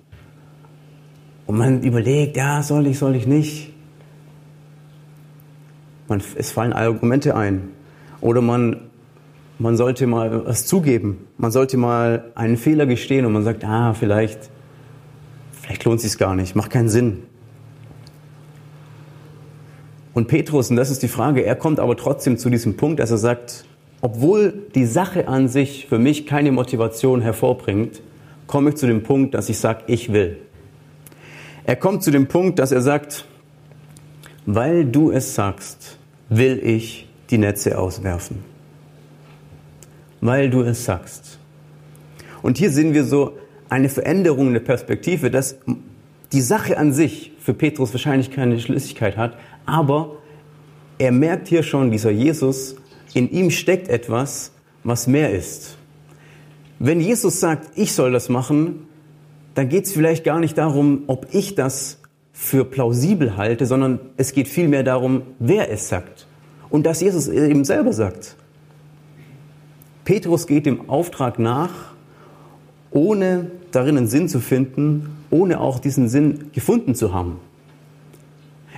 Und 1.45 1.57
man 1.57 1.81
überlegt, 1.81 2.35
ja, 2.35 2.61
soll 2.61 2.87
ich, 2.87 2.99
soll 2.99 3.15
ich 3.15 3.25
nicht. 3.25 3.71
Man, 6.09 6.21
es 6.35 6.51
fallen 6.51 6.73
Argumente 6.73 7.35
ein. 7.35 7.69
Oder 8.19 8.41
man, 8.41 8.81
man 9.59 9.75
sollte 9.75 10.07
mal 10.07 10.45
was 10.45 10.65
zugeben. 10.65 11.27
Man 11.37 11.51
sollte 11.51 11.77
mal 11.77 12.31
einen 12.35 12.57
Fehler 12.57 12.85
gestehen 12.85 13.25
und 13.25 13.33
man 13.33 13.43
sagt, 13.43 13.63
ah, 13.63 13.93
vielleicht, 13.93 14.49
vielleicht 15.61 15.83
lohnt 15.85 15.97
es 15.97 16.03
sich 16.03 16.19
gar 16.19 16.35
nicht, 16.35 16.55
macht 16.55 16.71
keinen 16.71 16.89
Sinn. 16.89 17.23
Und 20.13 20.27
Petrus, 20.27 20.69
und 20.69 20.77
das 20.77 20.89
ist 20.89 21.03
die 21.03 21.07
Frage, 21.07 21.43
er 21.45 21.55
kommt 21.55 21.79
aber 21.79 21.95
trotzdem 21.95 22.37
zu 22.37 22.49
diesem 22.49 22.75
Punkt, 22.75 22.99
dass 22.99 23.11
er 23.11 23.17
sagt, 23.17 23.65
obwohl 24.01 24.53
die 24.73 24.85
Sache 24.85 25.27
an 25.27 25.47
sich 25.47 25.87
für 25.87 25.99
mich 25.99 26.25
keine 26.25 26.51
Motivation 26.51 27.21
hervorbringt, 27.21 28.01
komme 28.47 28.69
ich 28.69 28.75
zu 28.77 28.87
dem 28.87 29.03
Punkt, 29.03 29.33
dass 29.33 29.49
ich 29.49 29.59
sage, 29.59 29.83
ich 29.87 30.13
will. 30.13 30.37
Er 31.65 31.75
kommt 31.75 32.03
zu 32.03 32.11
dem 32.11 32.27
Punkt, 32.27 32.59
dass 32.59 32.71
er 32.71 32.81
sagt, 32.81 33.25
weil 34.45 34.85
du 34.85 35.11
es 35.11 35.35
sagst, 35.35 35.97
will 36.29 36.59
ich 36.63 37.07
die 37.29 37.37
Netze 37.37 37.77
auswerfen. 37.77 38.56
Weil 40.27 40.49
du 40.49 40.61
es 40.61 40.83
sagst. 40.83 41.39
Und 42.41 42.57
hier 42.57 42.69
sehen 42.69 42.93
wir 42.93 43.05
so 43.05 43.37
eine 43.69 43.87
Veränderung 43.87 44.51
der 44.51 44.59
Perspektive, 44.59 45.31
dass 45.31 45.55
die 46.33 46.41
Sache 46.41 46.77
an 46.77 46.91
sich 46.91 47.31
für 47.39 47.53
Petrus 47.53 47.93
wahrscheinlich 47.93 48.29
keine 48.29 48.59
Schlüssigkeit 48.59 49.15
hat, 49.15 49.37
aber 49.65 50.17
er 50.97 51.13
merkt 51.13 51.47
hier 51.47 51.63
schon, 51.63 51.91
dieser 51.91 52.11
Jesus, 52.11 52.75
in 53.13 53.31
ihm 53.31 53.51
steckt 53.51 53.87
etwas, 53.87 54.51
was 54.83 55.07
mehr 55.07 55.31
ist. 55.31 55.77
Wenn 56.77 56.99
Jesus 56.99 57.39
sagt, 57.39 57.77
ich 57.77 57.93
soll 57.93 58.11
das 58.11 58.27
machen, 58.27 58.85
dann 59.55 59.69
geht 59.69 59.85
es 59.85 59.93
vielleicht 59.93 60.25
gar 60.25 60.41
nicht 60.41 60.57
darum, 60.57 61.03
ob 61.07 61.27
ich 61.31 61.55
das 61.55 61.99
für 62.33 62.65
plausibel 62.65 63.37
halte, 63.37 63.65
sondern 63.65 63.99
es 64.17 64.33
geht 64.33 64.49
vielmehr 64.49 64.83
darum, 64.83 65.21
wer 65.39 65.71
es 65.71 65.87
sagt. 65.87 66.27
Und 66.69 66.85
dass 66.85 66.99
Jesus 66.99 67.29
eben 67.29 67.63
selber 67.63 67.93
sagt. 67.93 68.36
Petrus 70.07 70.47
geht 70.47 70.65
dem 70.65 70.89
Auftrag 70.89 71.37
nach, 71.37 71.69
ohne 72.91 73.51
darin 73.71 73.97
einen 73.97 74.07
Sinn 74.07 74.29
zu 74.29 74.39
finden, 74.39 75.17
ohne 75.31 75.59
auch 75.59 75.79
diesen 75.79 76.07
Sinn 76.07 76.49
gefunden 76.53 76.95
zu 76.95 77.13
haben. 77.13 77.41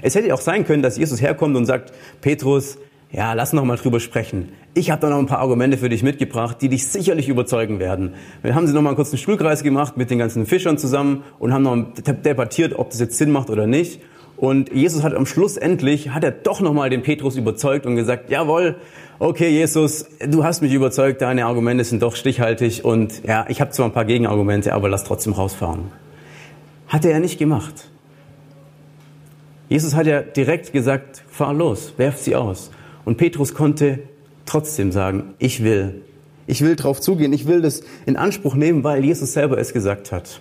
Es 0.02 0.16
hätte 0.16 0.34
auch 0.34 0.42
sein 0.42 0.66
können, 0.66 0.82
dass 0.82 0.98
Jesus 0.98 1.22
herkommt 1.22 1.56
und 1.56 1.68
sagt, 1.68 1.94
Petrus, 2.22 2.80
ja, 3.12 3.34
lass 3.34 3.54
noch 3.54 3.64
mal 3.64 3.78
drüber 3.78 4.00
sprechen. 4.00 4.50
Ich 4.74 4.90
habe 4.90 5.02
da 5.04 5.12
noch 5.12 5.20
ein 5.20 5.28
paar 5.28 5.38
Argumente 5.38 5.78
für 5.78 5.90
dich 5.90 6.02
mitgebracht, 6.02 6.64
die 6.64 6.70
dich 6.70 6.88
sicherlich 6.88 7.30
überzeugen 7.30 7.78
werden. 7.78 8.16
Wir 8.42 8.56
haben 8.56 8.66
sie 8.66 8.74
noch 8.74 8.82
mal 8.82 8.90
einen 8.90 8.96
kurzen 8.96 9.20
Stuhlkreis 9.20 9.62
gemacht 9.62 9.98
mit 9.98 10.10
den 10.10 10.18
ganzen 10.18 10.48
Fischern 10.48 10.80
zusammen 10.80 11.24
und 11.38 11.54
haben 11.54 11.62
noch 11.62 11.94
debattiert, 11.94 12.74
ob 12.74 12.90
das 12.90 13.00
jetzt 13.00 13.20
Sinn 13.20 13.30
macht 13.30 13.52
oder 13.52 13.68
nicht. 13.68 14.02
Und 14.40 14.72
Jesus 14.72 15.04
hat 15.04 15.14
am 15.14 15.26
Schluss 15.26 15.58
endlich, 15.58 16.12
hat 16.12 16.24
er 16.24 16.32
doch 16.32 16.62
noch 16.62 16.72
mal 16.74 16.90
den 16.90 17.02
Petrus 17.02 17.36
überzeugt 17.36 17.86
und 17.86 17.98
gesagt, 17.98 18.30
jawohl, 18.30 18.78
okay 19.20 19.50
Jesus, 19.50 20.06
du 20.26 20.46
hast 20.46 20.62
mich 20.62 20.74
überzeugt, 20.74 21.22
deine 21.22 21.46
Argumente 21.46 21.84
sind 21.84 22.02
doch 22.02 22.16
stichhaltig 22.16 22.86
und 22.86 23.26
ja, 23.26 23.46
ich 23.50 23.60
habe 23.60 23.72
zwar 23.72 23.88
ein 23.88 23.92
paar 23.92 24.06
Gegenargumente, 24.06 24.74
aber 24.74 24.88
lass 24.88 25.04
trotzdem 25.04 25.34
rausfahren. 25.34 25.92
Hat 26.88 27.04
er 27.04 27.12
ja 27.12 27.20
nicht 27.20 27.38
gemacht. 27.38 27.90
Jesus 29.68 29.94
hat 29.94 30.08
ja 30.08 30.22
direkt 30.22 30.72
gesagt, 30.72 31.22
fahr 31.30 31.54
los, 31.54 31.96
werf 31.98 32.18
sie 32.18 32.38
aus. 32.38 32.72
Und 33.04 33.18
Petrus 33.18 33.54
konnte 33.54 34.00
trotzdem 34.46 34.94
sagen, 34.94 35.36
ich 35.38 35.66
will. 35.66 36.02
Ich 36.48 36.62
will 36.62 36.78
drauf 36.78 37.02
zugehen, 37.02 37.34
ich 37.34 37.46
will 37.46 37.62
das 37.62 37.82
in 38.06 38.16
Anspruch 38.16 38.56
nehmen, 38.56 38.86
weil 38.86 39.04
Jesus 39.04 39.34
selber 39.34 39.58
es 39.58 39.74
gesagt 39.74 40.14
hat. 40.14 40.40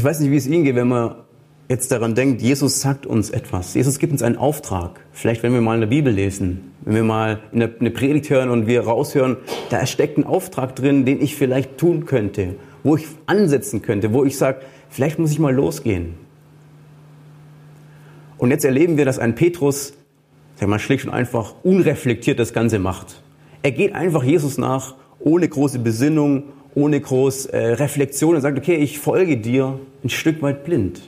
Ich 0.00 0.04
weiß 0.04 0.20
nicht, 0.20 0.30
wie 0.30 0.36
es 0.36 0.46
Ihnen 0.46 0.64
geht, 0.64 0.76
wenn 0.76 0.88
man 0.88 1.16
jetzt 1.68 1.92
daran 1.92 2.14
denkt, 2.14 2.40
Jesus 2.40 2.80
sagt 2.80 3.04
uns 3.04 3.28
etwas. 3.28 3.74
Jesus 3.74 3.98
gibt 3.98 4.12
uns 4.12 4.22
einen 4.22 4.38
Auftrag. 4.38 4.98
Vielleicht, 5.12 5.42
wenn 5.42 5.52
wir 5.52 5.60
mal 5.60 5.74
in 5.74 5.82
der 5.82 5.88
Bibel 5.88 6.10
lesen. 6.10 6.72
Wenn 6.86 6.94
wir 6.94 7.04
mal 7.04 7.40
eine 7.52 7.68
Predigt 7.68 8.30
hören 8.30 8.48
und 8.48 8.66
wir 8.66 8.80
raushören, 8.80 9.36
da 9.68 9.84
steckt 9.84 10.16
ein 10.16 10.24
Auftrag 10.24 10.74
drin, 10.74 11.04
den 11.04 11.20
ich 11.20 11.36
vielleicht 11.36 11.76
tun 11.76 12.06
könnte, 12.06 12.54
wo 12.82 12.96
ich 12.96 13.04
ansetzen 13.26 13.82
könnte, 13.82 14.14
wo 14.14 14.24
ich 14.24 14.38
sage, 14.38 14.62
vielleicht 14.88 15.18
muss 15.18 15.32
ich 15.32 15.38
mal 15.38 15.54
losgehen. 15.54 16.14
Und 18.38 18.52
jetzt 18.52 18.64
erleben 18.64 18.96
wir, 18.96 19.04
dass 19.04 19.18
ein 19.18 19.34
Petrus, 19.34 19.92
sag 20.54 20.70
mal, 20.70 20.78
schlicht 20.78 21.04
und 21.04 21.12
einfach 21.12 21.56
unreflektiert 21.62 22.38
das 22.38 22.54
Ganze 22.54 22.78
macht. 22.78 23.20
Er 23.62 23.72
geht 23.72 23.94
einfach 23.94 24.24
Jesus 24.24 24.56
nach, 24.56 24.94
ohne 25.18 25.46
große 25.46 25.78
Besinnung, 25.78 26.44
ohne 26.74 27.00
groß 27.00 27.46
äh, 27.46 27.58
Reflexion 27.74 28.34
und 28.34 28.40
sagt, 28.40 28.58
okay, 28.58 28.76
ich 28.76 28.98
folge 28.98 29.36
dir 29.36 29.78
ein 30.04 30.10
Stück 30.10 30.42
weit 30.42 30.64
blind. 30.64 31.02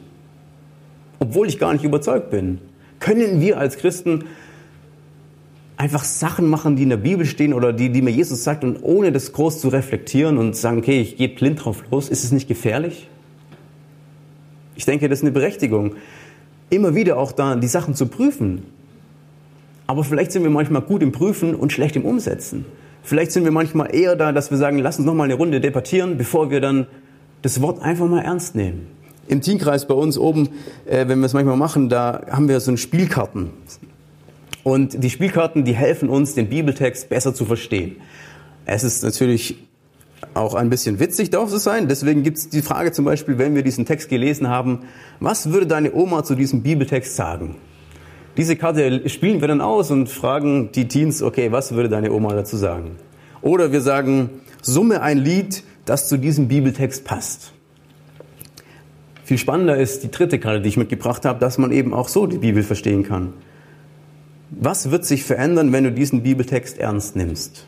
Obwohl 1.18 1.48
ich 1.48 1.58
gar 1.58 1.72
nicht 1.72 1.84
überzeugt 1.84 2.30
bin. 2.30 2.58
Können 2.98 3.40
wir 3.40 3.58
als 3.58 3.76
Christen 3.76 4.24
einfach 5.76 6.04
Sachen 6.04 6.48
machen, 6.48 6.76
die 6.76 6.84
in 6.84 6.90
der 6.90 6.96
Bibel 6.96 7.26
stehen 7.26 7.52
oder 7.52 7.72
die, 7.72 7.90
die 7.90 8.02
mir 8.02 8.10
Jesus 8.10 8.44
sagt 8.44 8.62
und 8.62 8.82
ohne 8.82 9.10
das 9.10 9.32
groß 9.32 9.60
zu 9.60 9.68
reflektieren 9.68 10.38
und 10.38 10.56
sagen, 10.56 10.78
okay, 10.78 11.00
ich 11.00 11.16
gehe 11.16 11.28
blind 11.28 11.64
drauf 11.64 11.82
los, 11.90 12.08
ist 12.08 12.22
es 12.22 12.30
nicht 12.30 12.46
gefährlich? 12.46 13.08
Ich 14.76 14.84
denke, 14.84 15.08
das 15.08 15.18
ist 15.18 15.24
eine 15.24 15.32
Berechtigung. 15.32 15.96
Immer 16.70 16.94
wieder 16.94 17.18
auch 17.18 17.32
da 17.32 17.56
die 17.56 17.66
Sachen 17.66 17.94
zu 17.94 18.06
prüfen. 18.06 18.62
Aber 19.86 20.04
vielleicht 20.04 20.32
sind 20.32 20.42
wir 20.42 20.50
manchmal 20.50 20.82
gut 20.82 21.02
im 21.02 21.12
Prüfen 21.12 21.54
und 21.54 21.72
schlecht 21.72 21.96
im 21.96 22.04
Umsetzen. 22.04 22.64
Vielleicht 23.02 23.32
sind 23.32 23.44
wir 23.44 23.50
manchmal 23.50 23.94
eher 23.94 24.16
da, 24.16 24.32
dass 24.32 24.50
wir 24.50 24.58
sagen, 24.58 24.78
lass 24.78 24.98
uns 24.98 25.06
noch 25.06 25.14
mal 25.14 25.24
eine 25.24 25.34
Runde 25.34 25.60
debattieren, 25.60 26.16
bevor 26.16 26.50
wir 26.50 26.60
dann 26.60 26.86
das 27.42 27.60
Wort 27.60 27.82
einfach 27.82 28.06
mal 28.06 28.22
ernst 28.22 28.54
nehmen. 28.54 28.86
Im 29.28 29.40
Teamkreis 29.40 29.86
bei 29.86 29.94
uns 29.94 30.18
oben, 30.18 30.48
äh, 30.86 31.08
wenn 31.08 31.18
wir 31.18 31.26
es 31.26 31.32
manchmal 31.32 31.56
machen, 31.56 31.88
da 31.88 32.22
haben 32.30 32.48
wir 32.48 32.60
so 32.60 32.70
ein 32.70 32.76
Spielkarten. 32.76 33.50
Und 34.64 35.02
die 35.02 35.10
Spielkarten, 35.10 35.64
die 35.64 35.74
helfen 35.74 36.08
uns, 36.08 36.34
den 36.34 36.48
Bibeltext 36.48 37.08
besser 37.08 37.34
zu 37.34 37.44
verstehen. 37.44 37.96
Es 38.64 38.84
ist 38.84 39.02
natürlich 39.02 39.56
auch 40.34 40.54
ein 40.54 40.70
bisschen 40.70 41.00
witzig 41.00 41.30
darf 41.30 41.52
es 41.52 41.64
sein. 41.64 41.88
Deswegen 41.88 42.22
gibt 42.22 42.38
es 42.38 42.48
die 42.48 42.62
Frage 42.62 42.92
zum 42.92 43.04
Beispiel, 43.04 43.38
wenn 43.38 43.54
wir 43.54 43.62
diesen 43.62 43.86
Text 43.86 44.08
gelesen 44.08 44.48
haben, 44.48 44.80
was 45.20 45.52
würde 45.52 45.66
deine 45.66 45.92
Oma 45.92 46.22
zu 46.24 46.34
diesem 46.34 46.62
Bibeltext 46.62 47.16
sagen? 47.16 47.56
Diese 48.36 48.56
Karte 48.56 49.08
spielen 49.10 49.40
wir 49.40 49.48
dann 49.48 49.60
aus 49.60 49.90
und 49.90 50.08
fragen 50.08 50.72
die 50.72 50.88
Teens, 50.88 51.22
okay, 51.22 51.52
was 51.52 51.74
würde 51.74 51.90
deine 51.90 52.12
Oma 52.12 52.34
dazu 52.34 52.56
sagen? 52.56 52.96
Oder 53.42 53.72
wir 53.72 53.82
sagen, 53.82 54.30
summe 54.62 55.02
ein 55.02 55.18
Lied, 55.18 55.64
das 55.84 56.08
zu 56.08 56.16
diesem 56.16 56.48
Bibeltext 56.48 57.04
passt. 57.04 57.52
Viel 59.24 59.38
spannender 59.38 59.76
ist 59.76 60.02
die 60.02 60.10
dritte 60.10 60.38
Karte, 60.38 60.62
die 60.62 60.68
ich 60.68 60.76
mitgebracht 60.76 61.24
habe, 61.24 61.38
dass 61.40 61.58
man 61.58 61.72
eben 61.72 61.92
auch 61.92 62.08
so 62.08 62.26
die 62.26 62.38
Bibel 62.38 62.62
verstehen 62.62 63.02
kann. 63.02 63.34
Was 64.50 64.90
wird 64.90 65.04
sich 65.04 65.24
verändern, 65.24 65.72
wenn 65.72 65.84
du 65.84 65.92
diesen 65.92 66.22
Bibeltext 66.22 66.78
ernst 66.78 67.16
nimmst? 67.16 67.66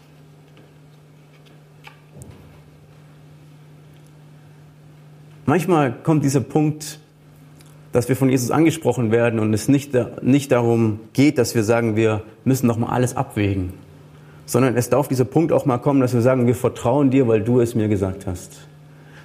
Manchmal 5.47 5.92
kommt 6.02 6.25
dieser 6.25 6.40
Punkt, 6.40 7.00
dass 7.94 8.08
wir 8.08 8.16
von 8.16 8.28
Jesus 8.28 8.50
angesprochen 8.50 9.12
werden 9.12 9.38
und 9.38 9.54
es 9.54 9.68
nicht, 9.68 9.92
nicht 10.20 10.50
darum 10.50 10.98
geht, 11.12 11.38
dass 11.38 11.54
wir 11.54 11.62
sagen, 11.62 11.94
wir 11.94 12.22
müssen 12.44 12.66
noch 12.66 12.76
mal 12.76 12.88
alles 12.88 13.16
abwägen, 13.16 13.72
sondern 14.46 14.76
es 14.76 14.90
darf 14.90 15.06
dieser 15.06 15.24
Punkt 15.24 15.52
auch 15.52 15.64
mal 15.64 15.78
kommen, 15.78 16.00
dass 16.00 16.12
wir 16.12 16.20
sagen, 16.20 16.48
wir 16.48 16.56
vertrauen 16.56 17.12
dir, 17.12 17.28
weil 17.28 17.40
du 17.40 17.60
es 17.60 17.76
mir 17.76 17.86
gesagt 17.86 18.26
hast. 18.26 18.66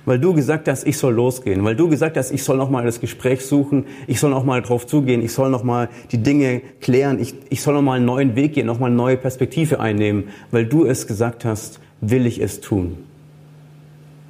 Weil 0.06 0.20
du 0.20 0.36
gesagt 0.36 0.68
hast, 0.68 0.86
ich 0.86 1.00
soll 1.00 1.16
losgehen. 1.16 1.64
Weil 1.64 1.76
du 1.76 1.90
gesagt 1.90 2.16
hast, 2.16 2.30
ich 2.30 2.44
soll 2.44 2.58
noch 2.58 2.70
mal 2.70 2.86
das 2.86 3.00
Gespräch 3.00 3.44
suchen. 3.44 3.86
Ich 4.08 4.20
soll 4.20 4.30
noch 4.30 4.46
mal 4.46 4.62
drauf 4.62 4.88
zugehen. 4.88 5.22
Ich 5.24 5.34
soll 5.34 5.50
noch 5.50 5.64
mal 5.64 5.90
die 6.12 6.20
Dinge 6.20 6.62
klären. 6.80 7.20
Ich, 7.20 7.36
ich 7.50 7.62
soll 7.62 7.74
noch 7.74 7.82
mal 7.82 7.98
einen 7.98 8.06
neuen 8.06 8.36
Weg 8.36 8.54
gehen, 8.54 8.66
noch 8.66 8.80
mal 8.80 8.88
eine 8.88 8.96
neue 8.96 9.18
Perspektive 9.18 9.80
einnehmen. 9.80 10.30
Weil 10.52 10.66
du 10.66 10.86
es 10.86 11.06
gesagt 11.06 11.44
hast, 11.44 11.80
will 12.02 12.26
ich 12.26 12.40
es 12.40 12.62
tun. 12.62 12.98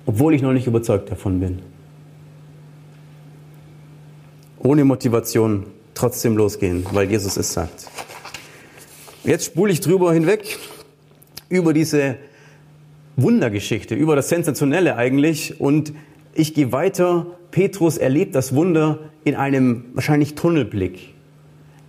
Obwohl 0.05 0.34
ich 0.34 0.41
noch 0.41 0.53
nicht 0.53 0.65
überzeugt 0.65 1.12
davon 1.12 1.39
bin 1.39 1.60
ohne 4.59 4.85
Motivation 4.85 5.65
trotzdem 5.93 6.37
losgehen, 6.37 6.85
weil 6.91 7.09
Jesus 7.09 7.37
es 7.37 7.53
sagt. 7.53 7.87
Jetzt 9.24 9.45
spule 9.45 9.72
ich 9.72 9.81
drüber 9.81 10.13
hinweg 10.13 10.57
über 11.50 11.74
diese 11.74 12.17
Wundergeschichte, 13.17 13.95
über 13.95 14.15
das 14.15 14.29
Sensationelle 14.29 14.95
eigentlich 14.95 15.59
und 15.59 15.93
ich 16.33 16.53
gehe 16.53 16.72
weiter. 16.72 17.25
Petrus 17.51 17.98
erlebt 17.98 18.35
das 18.35 18.55
Wunder 18.55 19.00
in 19.24 19.35
einem 19.35 19.85
wahrscheinlich 19.93 20.35
Tunnelblick. 20.35 21.13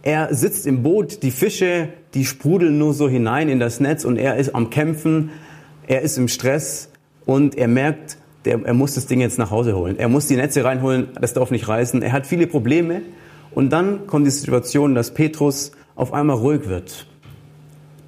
Er 0.02 0.35
sitzt 0.35 0.66
im 0.66 0.83
Boot, 0.83 1.22
die 1.22 1.30
Fische, 1.30 1.90
die 2.14 2.24
sprudeln 2.24 2.78
nur 2.78 2.94
so 2.94 3.09
hinein 3.09 3.48
in 3.48 3.61
das 3.61 3.80
Netz 3.80 4.04
und 4.04 4.16
er 4.16 4.37
ist 4.37 4.54
am 4.54 4.70
Kämpfen, 4.70 5.30
er 5.87 6.00
ist 6.00 6.16
im 6.16 6.28
Stress 6.28 6.88
und 7.26 7.54
er 7.56 7.68
merkt, 7.68 8.16
der, 8.44 8.64
er 8.64 8.74
muss 8.74 8.94
das 8.94 9.07
Ding 9.07 9.20
jetzt 9.20 9.38
nach 9.38 9.50
Hause 9.50 9.76
holen. 9.76 9.98
Er 9.98 10.09
muss 10.09 10.26
die 10.26 10.37
Netze 10.37 10.64
reinholen, 10.64 11.09
das 11.20 11.35
darf 11.35 11.50
nicht 11.50 11.68
reißen. 11.68 12.03
Er 12.03 12.12
hat 12.12 12.26
viele 12.26 12.46
Probleme. 12.46 13.03
Und 13.53 13.70
dann 13.70 14.07
kommt 14.07 14.26
die 14.26 14.31
Situation, 14.31 14.94
dass 14.94 15.12
Petrus 15.12 15.72
auf 15.96 16.12
einmal 16.12 16.37
ruhig 16.37 16.68
wird. 16.68 17.07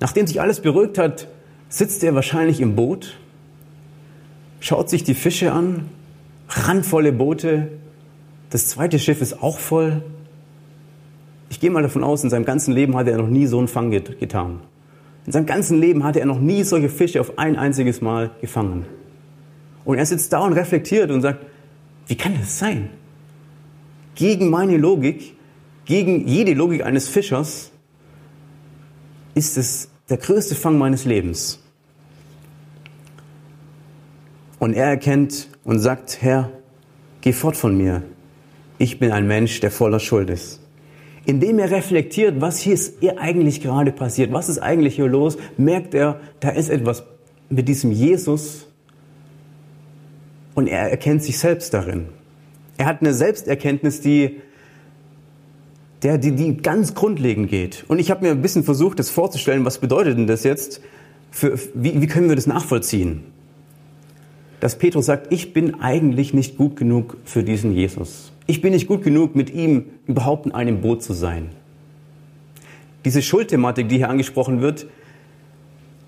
Nachdem 0.01 0.27
sich 0.27 0.40
alles 0.40 0.61
beruhigt 0.61 0.99
hat, 0.99 1.29
sitzt 1.68 2.03
er 2.05 2.14
wahrscheinlich 2.14 2.61
im 2.61 2.75
Boot, 2.75 3.18
schaut 4.61 4.88
sich 4.88 5.05
die 5.05 5.14
Fische 5.14 5.53
an, 5.53 5.88
randvolle 6.49 7.12
Boote, 7.12 7.68
das 8.51 8.68
zweite 8.68 8.99
Schiff 8.99 9.23
ist 9.23 9.42
auch 9.42 9.59
voll. 9.59 10.03
Ich 11.49 11.61
gehe 11.61 11.71
mal 11.71 11.83
davon 11.83 12.05
aus, 12.05 12.23
in 12.23 12.31
seinem 12.31 12.45
ganzen 12.45 12.75
Leben 12.75 12.97
hat 12.97 13.09
er 13.09 13.16
noch 13.16 13.29
nie 13.29 13.47
so 13.47 13.59
einen 13.59 13.68
Fang 13.68 13.90
getan. 13.90 14.61
In 15.25 15.33
seinem 15.33 15.47
ganzen 15.47 15.79
Leben 15.79 16.05
hatte 16.05 16.21
er 16.21 16.27
noch 16.27 16.40
nie 16.40 16.62
solche 16.62 16.88
Fische 16.88 17.21
auf 17.21 17.38
ein 17.38 17.57
einziges 17.57 18.01
Mal 18.01 18.31
gefangen. 18.40 18.85
Und 19.85 19.99
er 19.99 20.07
sitzt 20.07 20.33
da 20.33 20.40
und 20.40 20.53
reflektiert 20.53 21.11
und 21.11 21.23
sagt, 21.23 21.45
wie 22.07 22.16
kann 22.16 22.37
das 22.38 22.59
sein? 22.59 22.90
Gegen 24.14 24.51
meine 24.51 24.77
Logik, 24.77 25.37
gegen 25.85 26.27
jede 26.29 26.55
Logik 26.55 26.85
eines 26.85 27.09
Fischers 27.09 27.71
ist 29.35 29.57
es 29.57 29.88
der 30.09 30.18
größte 30.18 30.55
Fang 30.55 30.79
meines 30.79 31.05
Lebens. 31.05 31.59
Und 34.59 34.75
er 34.75 34.87
erkennt 34.87 35.49
und 35.64 35.81
sagt, 35.81 36.23
Herr, 36.23 36.51
geh 37.21 37.33
fort 37.33 37.57
von 37.57 37.77
mir. 37.77 38.03
Ich 38.79 38.99
bin 38.99 39.11
ein 39.11 39.27
Mensch, 39.27 39.61
der 39.61 39.71
voller 39.71 40.01
Schuld 40.01 40.31
ist. 40.31 40.61
Indem 41.25 41.59
er 41.59 41.71
reflektiert, 41.71 42.40
was 42.40 42.59
hier 42.59 42.75
ist 42.75 42.95
eigentlich 43.16 43.61
gerade 43.61 43.92
passiert, 43.92 44.33
was 44.33 44.49
ist 44.49 44.59
eigentlich 44.59 44.97
hier 44.97 45.07
los, 45.07 45.38
merkt 45.57 45.95
er, 45.95 46.21
da 46.40 46.51
ist 46.51 46.68
etwas 46.68 47.05
mit 47.49 47.68
diesem 47.68 47.92
Jesus, 47.92 48.66
und 50.55 50.67
er 50.67 50.91
erkennt 50.91 51.23
sich 51.23 51.38
selbst 51.38 51.75
darin. 51.75 52.09
Er 52.77 52.87
hat 52.87 53.01
eine 53.01 53.15
Selbsterkenntnis, 53.15 54.01
die, 54.01 54.41
der, 56.03 56.19
die, 56.19 56.33
die 56.33 56.57
ganz 56.57 56.95
grundlegend 56.95 57.49
geht. 57.49 57.85
Und 57.88 57.99
ich 57.99 58.11
habe 58.11 58.25
mir 58.25 58.33
ein 58.33 58.43
bisschen 58.43 58.65
versucht, 58.65 58.99
das 58.99 59.11
vorzustellen, 59.11 59.65
was 59.65 59.79
bedeutet 59.79 60.19
denn 60.19 60.27
das 60.27 60.45
jetzt? 60.45 60.81
Für, 61.31 61.59
wie, 61.75 62.01
wie 62.01 62.07
können 62.07 62.29
wir 62.29 62.37
das 62.37 62.47
nachvollziehen? 62.47 63.25
Dass 64.61 64.77
Petrus 64.79 65.07
sagt, 65.07 65.33
ich 65.33 65.53
bin 65.53 65.81
eigentlich 65.81 66.35
nicht 66.35 66.57
gut 66.57 66.77
genug 66.77 67.17
für 67.25 67.43
diesen 67.43 67.73
Jesus. 67.73 68.33
Ich 68.47 68.61
bin 68.61 68.73
nicht 68.73 68.87
gut 68.87 69.03
genug, 69.03 69.35
mit 69.35 69.51
ihm 69.51 69.87
überhaupt 70.07 70.47
in 70.47 70.53
einem 70.53 70.81
Boot 70.81 71.03
zu 71.03 71.12
sein. 71.12 71.51
Diese 73.05 73.23
Schuldthematik, 73.23 73.88
die 73.88 73.97
hier 73.97 74.09
angesprochen 74.09 74.61
wird, 74.61 74.87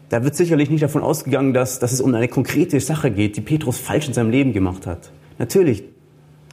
da 0.09 0.25
wird 0.25 0.35
sicherlich 0.35 0.71
nicht 0.71 0.83
davon 0.83 1.03
ausgegangen, 1.03 1.55
dass, 1.55 1.79
dass 1.79 1.93
es 1.93 2.01
um 2.01 2.15
eine 2.15 2.29
konkrete 2.29 2.79
Sache 2.81 3.11
geht, 3.11 3.37
die 3.37 3.41
Petrus 3.41 3.79
falsch 3.79 4.09
in 4.09 4.15
seinem 4.15 4.31
Leben 4.31 4.53
gemacht 4.53 4.87
hat. 4.87 5.11
Natürlich, 5.39 5.85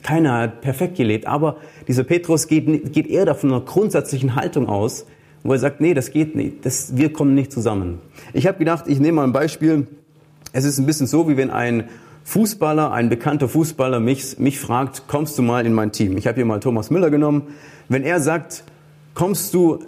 keiner 0.03 0.37
hat 0.39 0.61
perfekt 0.61 0.97
gelebt, 0.97 1.27
aber 1.27 1.57
dieser 1.87 2.03
Petrus 2.03 2.47
geht, 2.47 2.93
geht 2.93 3.07
eher 3.07 3.25
davon 3.25 3.51
einer 3.51 3.61
grundsätzlichen 3.61 4.35
Haltung 4.35 4.67
aus, 4.67 5.05
wo 5.43 5.53
er 5.53 5.59
sagt, 5.59 5.81
nee, 5.81 5.93
das 5.93 6.11
geht 6.11 6.35
nicht, 6.35 6.65
das, 6.65 6.95
wir 6.95 7.11
kommen 7.13 7.35
nicht 7.35 7.51
zusammen. 7.51 7.99
Ich 8.33 8.47
habe 8.47 8.57
gedacht, 8.57 8.85
ich 8.87 8.99
nehme 8.99 9.17
mal 9.17 9.23
ein 9.23 9.33
Beispiel. 9.33 9.87
Es 10.53 10.65
ist 10.65 10.77
ein 10.77 10.85
bisschen 10.85 11.07
so, 11.07 11.29
wie 11.29 11.37
wenn 11.37 11.49
ein 11.49 11.85
Fußballer, 12.23 12.91
ein 12.91 13.09
bekannter 13.09 13.49
Fußballer 13.49 13.99
mich, 13.99 14.37
mich 14.37 14.59
fragt, 14.59 15.07
kommst 15.07 15.37
du 15.37 15.41
mal 15.41 15.65
in 15.65 15.73
mein 15.73 15.91
Team? 15.91 16.17
Ich 16.17 16.27
habe 16.27 16.35
hier 16.35 16.45
mal 16.45 16.59
Thomas 16.59 16.89
Müller 16.89 17.09
genommen. 17.09 17.47
Wenn 17.89 18.03
er 18.03 18.19
sagt, 18.19 18.63
kommst 19.13 19.53
du 19.53 19.79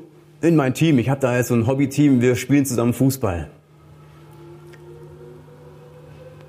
in 0.43 0.57
mein 0.57 0.73
Team, 0.73 0.99
ich 0.99 1.07
habe 1.07 1.21
da 1.21 1.37
jetzt 1.37 1.47
so 1.47 1.55
ein 1.55 1.65
Hobbyteam, 1.65 2.19
wir 2.19 2.35
spielen 2.35 2.65
zusammen 2.65 2.93
Fußball. 2.93 3.49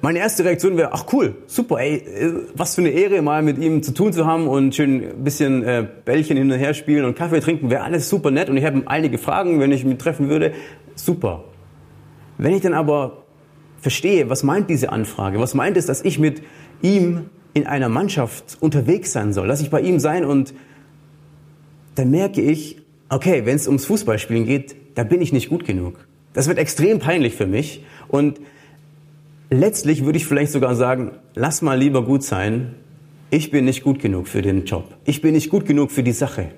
Meine 0.02 0.18
erste 0.18 0.44
Reaktion 0.44 0.76
wäre, 0.76 0.92
ach 0.92 1.06
cool, 1.12 1.36
super, 1.46 1.78
ey, 1.78 2.04
was 2.54 2.74
für 2.74 2.80
eine 2.80 2.90
Ehre, 2.90 3.22
mal 3.22 3.42
mit 3.42 3.56
ihm 3.56 3.84
zu 3.84 3.94
tun 3.94 4.12
zu 4.12 4.26
haben 4.26 4.48
und 4.48 4.74
schön 4.74 5.02
ein 5.02 5.24
bisschen 5.24 5.62
äh, 5.62 5.86
Bällchen 6.04 6.36
hin 6.36 6.50
und 6.50 6.58
her 6.58 6.74
spielen 6.74 7.04
und 7.04 7.16
Kaffee 7.16 7.40
trinken, 7.40 7.70
wäre 7.70 7.84
alles 7.84 8.08
super 8.10 8.32
nett 8.32 8.50
und 8.50 8.56
ich 8.56 8.64
habe 8.64 8.82
einige 8.86 9.16
Fragen, 9.16 9.60
wenn 9.60 9.70
ich 9.70 9.84
ihn 9.84 9.96
treffen 9.96 10.28
würde, 10.28 10.52
super. 10.96 11.44
Wenn 12.36 12.52
ich 12.52 12.62
dann 12.62 12.74
aber 12.74 13.22
verstehe, 13.80 14.28
was 14.28 14.42
meint 14.42 14.68
diese 14.68 14.90
Anfrage, 14.90 15.38
was 15.38 15.54
meint 15.54 15.76
es, 15.76 15.86
dass 15.86 16.02
ich 16.02 16.18
mit 16.18 16.42
ihm 16.82 17.30
in 17.54 17.68
einer 17.68 17.88
Mannschaft 17.88 18.58
unterwegs 18.60 19.12
sein 19.12 19.32
soll, 19.32 19.46
dass 19.46 19.60
ich 19.60 19.70
bei 19.70 19.80
ihm 19.80 20.00
sein 20.00 20.24
und 20.24 20.52
dann 21.94 22.10
merke 22.10 22.40
ich, 22.40 22.83
okay, 23.08 23.44
wenn 23.44 23.56
es 23.56 23.66
ums 23.66 23.84
Fußballspielen 23.86 24.46
geht, 24.46 24.76
da 24.94 25.04
bin 25.04 25.20
ich 25.20 25.32
nicht 25.32 25.48
gut 25.48 25.64
genug. 25.64 26.06
Das 26.32 26.48
wird 26.48 26.58
extrem 26.58 26.98
peinlich 26.98 27.34
für 27.34 27.46
mich. 27.46 27.84
Und 28.08 28.40
letztlich 29.50 30.04
würde 30.04 30.18
ich 30.18 30.26
vielleicht 30.26 30.52
sogar 30.52 30.74
sagen, 30.74 31.12
lass 31.34 31.62
mal 31.62 31.78
lieber 31.78 32.04
gut 32.04 32.22
sein. 32.22 32.74
Ich 33.30 33.50
bin 33.50 33.64
nicht 33.64 33.82
gut 33.82 34.00
genug 34.00 34.28
für 34.28 34.42
den 34.42 34.64
Job. 34.64 34.94
Ich 35.04 35.20
bin 35.20 35.34
nicht 35.34 35.50
gut 35.50 35.66
genug 35.66 35.90
für 35.90 36.02
die 36.02 36.12
Sache. 36.12 36.50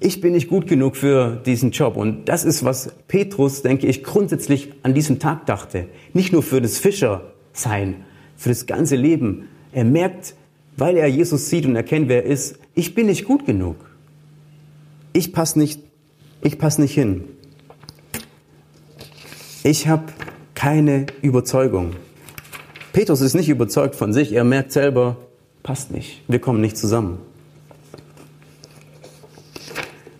Ich 0.00 0.20
bin 0.20 0.32
nicht 0.32 0.48
gut 0.48 0.68
genug 0.68 0.96
für 0.96 1.42
diesen 1.44 1.72
Job. 1.72 1.96
Und 1.96 2.28
das 2.28 2.44
ist, 2.44 2.64
was 2.64 2.92
Petrus, 3.08 3.62
denke 3.62 3.88
ich, 3.88 4.04
grundsätzlich 4.04 4.72
an 4.84 4.94
diesem 4.94 5.18
Tag 5.18 5.46
dachte. 5.46 5.86
Nicht 6.12 6.32
nur 6.32 6.42
für 6.42 6.60
das 6.60 6.78
Fischersein, 6.78 8.04
für 8.36 8.48
das 8.48 8.66
ganze 8.66 8.94
Leben. 8.94 9.48
Er 9.72 9.84
merkt, 9.84 10.34
weil 10.76 10.96
er 10.96 11.08
Jesus 11.08 11.50
sieht 11.50 11.66
und 11.66 11.74
erkennt, 11.74 12.08
wer 12.08 12.24
er 12.24 12.30
ist, 12.30 12.60
ich 12.78 12.94
bin 12.94 13.06
nicht 13.06 13.24
gut 13.24 13.44
genug. 13.44 13.74
Ich 15.12 15.32
passe 15.32 15.58
nicht, 15.58 15.80
ich 16.42 16.60
passe 16.60 16.80
nicht 16.80 16.94
hin. 16.94 17.24
Ich 19.64 19.88
habe 19.88 20.04
keine 20.54 21.06
Überzeugung. 21.20 21.96
Petrus 22.92 23.20
ist 23.20 23.34
nicht 23.34 23.48
überzeugt 23.48 23.96
von 23.96 24.12
sich. 24.12 24.32
Er 24.32 24.44
merkt 24.44 24.70
selber, 24.70 25.16
passt 25.64 25.90
nicht. 25.90 26.22
Wir 26.28 26.38
kommen 26.38 26.60
nicht 26.60 26.76
zusammen. 26.76 27.18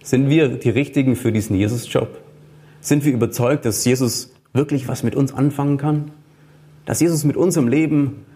Sind 0.03 0.29
wir 0.29 0.49
die 0.49 0.71
Richtigen 0.71 1.15
für 1.15 1.31
diesen 1.31 1.55
Jesus-Job? 1.55 2.09
Sind 2.81 3.05
wir 3.05 3.13
überzeugt, 3.13 3.67
dass 3.67 3.85
Jesus 3.85 4.33
wirklich 4.53 4.89
was 4.89 5.05
mit 5.05 5.15
uns 5.15 5.33
anfangen 5.33 5.77
kann? 5.79 6.11
Dass 6.87 6.99
Jesus 6.99 7.23
mit 7.23 7.37
unserem 7.37 7.69
Leben 7.69 8.27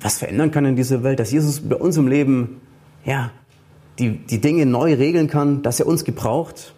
was 0.00 0.16
verändern 0.16 0.50
kann 0.50 0.64
in 0.64 0.74
dieser 0.74 1.02
Welt? 1.02 1.20
Dass 1.20 1.32
Jesus 1.32 1.60
bei 1.60 1.76
unserem 1.76 2.08
Leben, 2.08 2.62
ja, 3.04 3.30
die, 3.98 4.18
die 4.18 4.40
Dinge 4.40 4.66
neu 4.66 4.94
regeln 4.94 5.28
kann? 5.28 5.62
Dass 5.62 5.80
er 5.80 5.86
uns 5.86 6.04
gebraucht? 6.04 6.74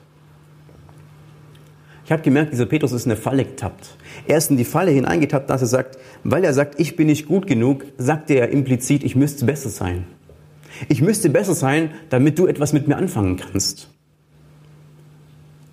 Ich 2.05 2.13
habe 2.13 2.23
gemerkt, 2.23 2.53
dieser 2.53 2.67
Petrus 2.67 2.93
ist 2.93 3.07
in 3.07 3.13
eine 3.13 3.21
Falle 3.21 3.45
getappt. 3.45 3.97
Er 4.27 4.37
ist 4.37 4.51
in 4.51 4.59
die 4.59 4.65
Falle 4.65 4.91
hineingetappt, 4.91 5.49
dass 5.49 5.63
er 5.63 5.69
sagt, 5.69 5.99
weil 6.23 6.45
er 6.45 6.53
sagt, 6.53 6.79
ich 6.79 6.97
bin 6.97 7.07
nicht 7.07 7.27
gut 7.27 7.47
genug, 7.47 7.85
sagt 7.97 8.31
er 8.31 8.51
implizit, 8.51 9.05
ich 9.05 9.17
müsste 9.17 9.47
besser 9.47 9.71
sein. 9.71 10.05
Ich 10.89 11.01
müsste 11.01 11.31
besser 11.31 11.55
sein, 11.55 11.91
damit 12.11 12.39
du 12.39 12.47
etwas 12.47 12.73
mit 12.73 12.89
mir 12.89 12.97
anfangen 12.97 13.37
kannst. 13.37 13.89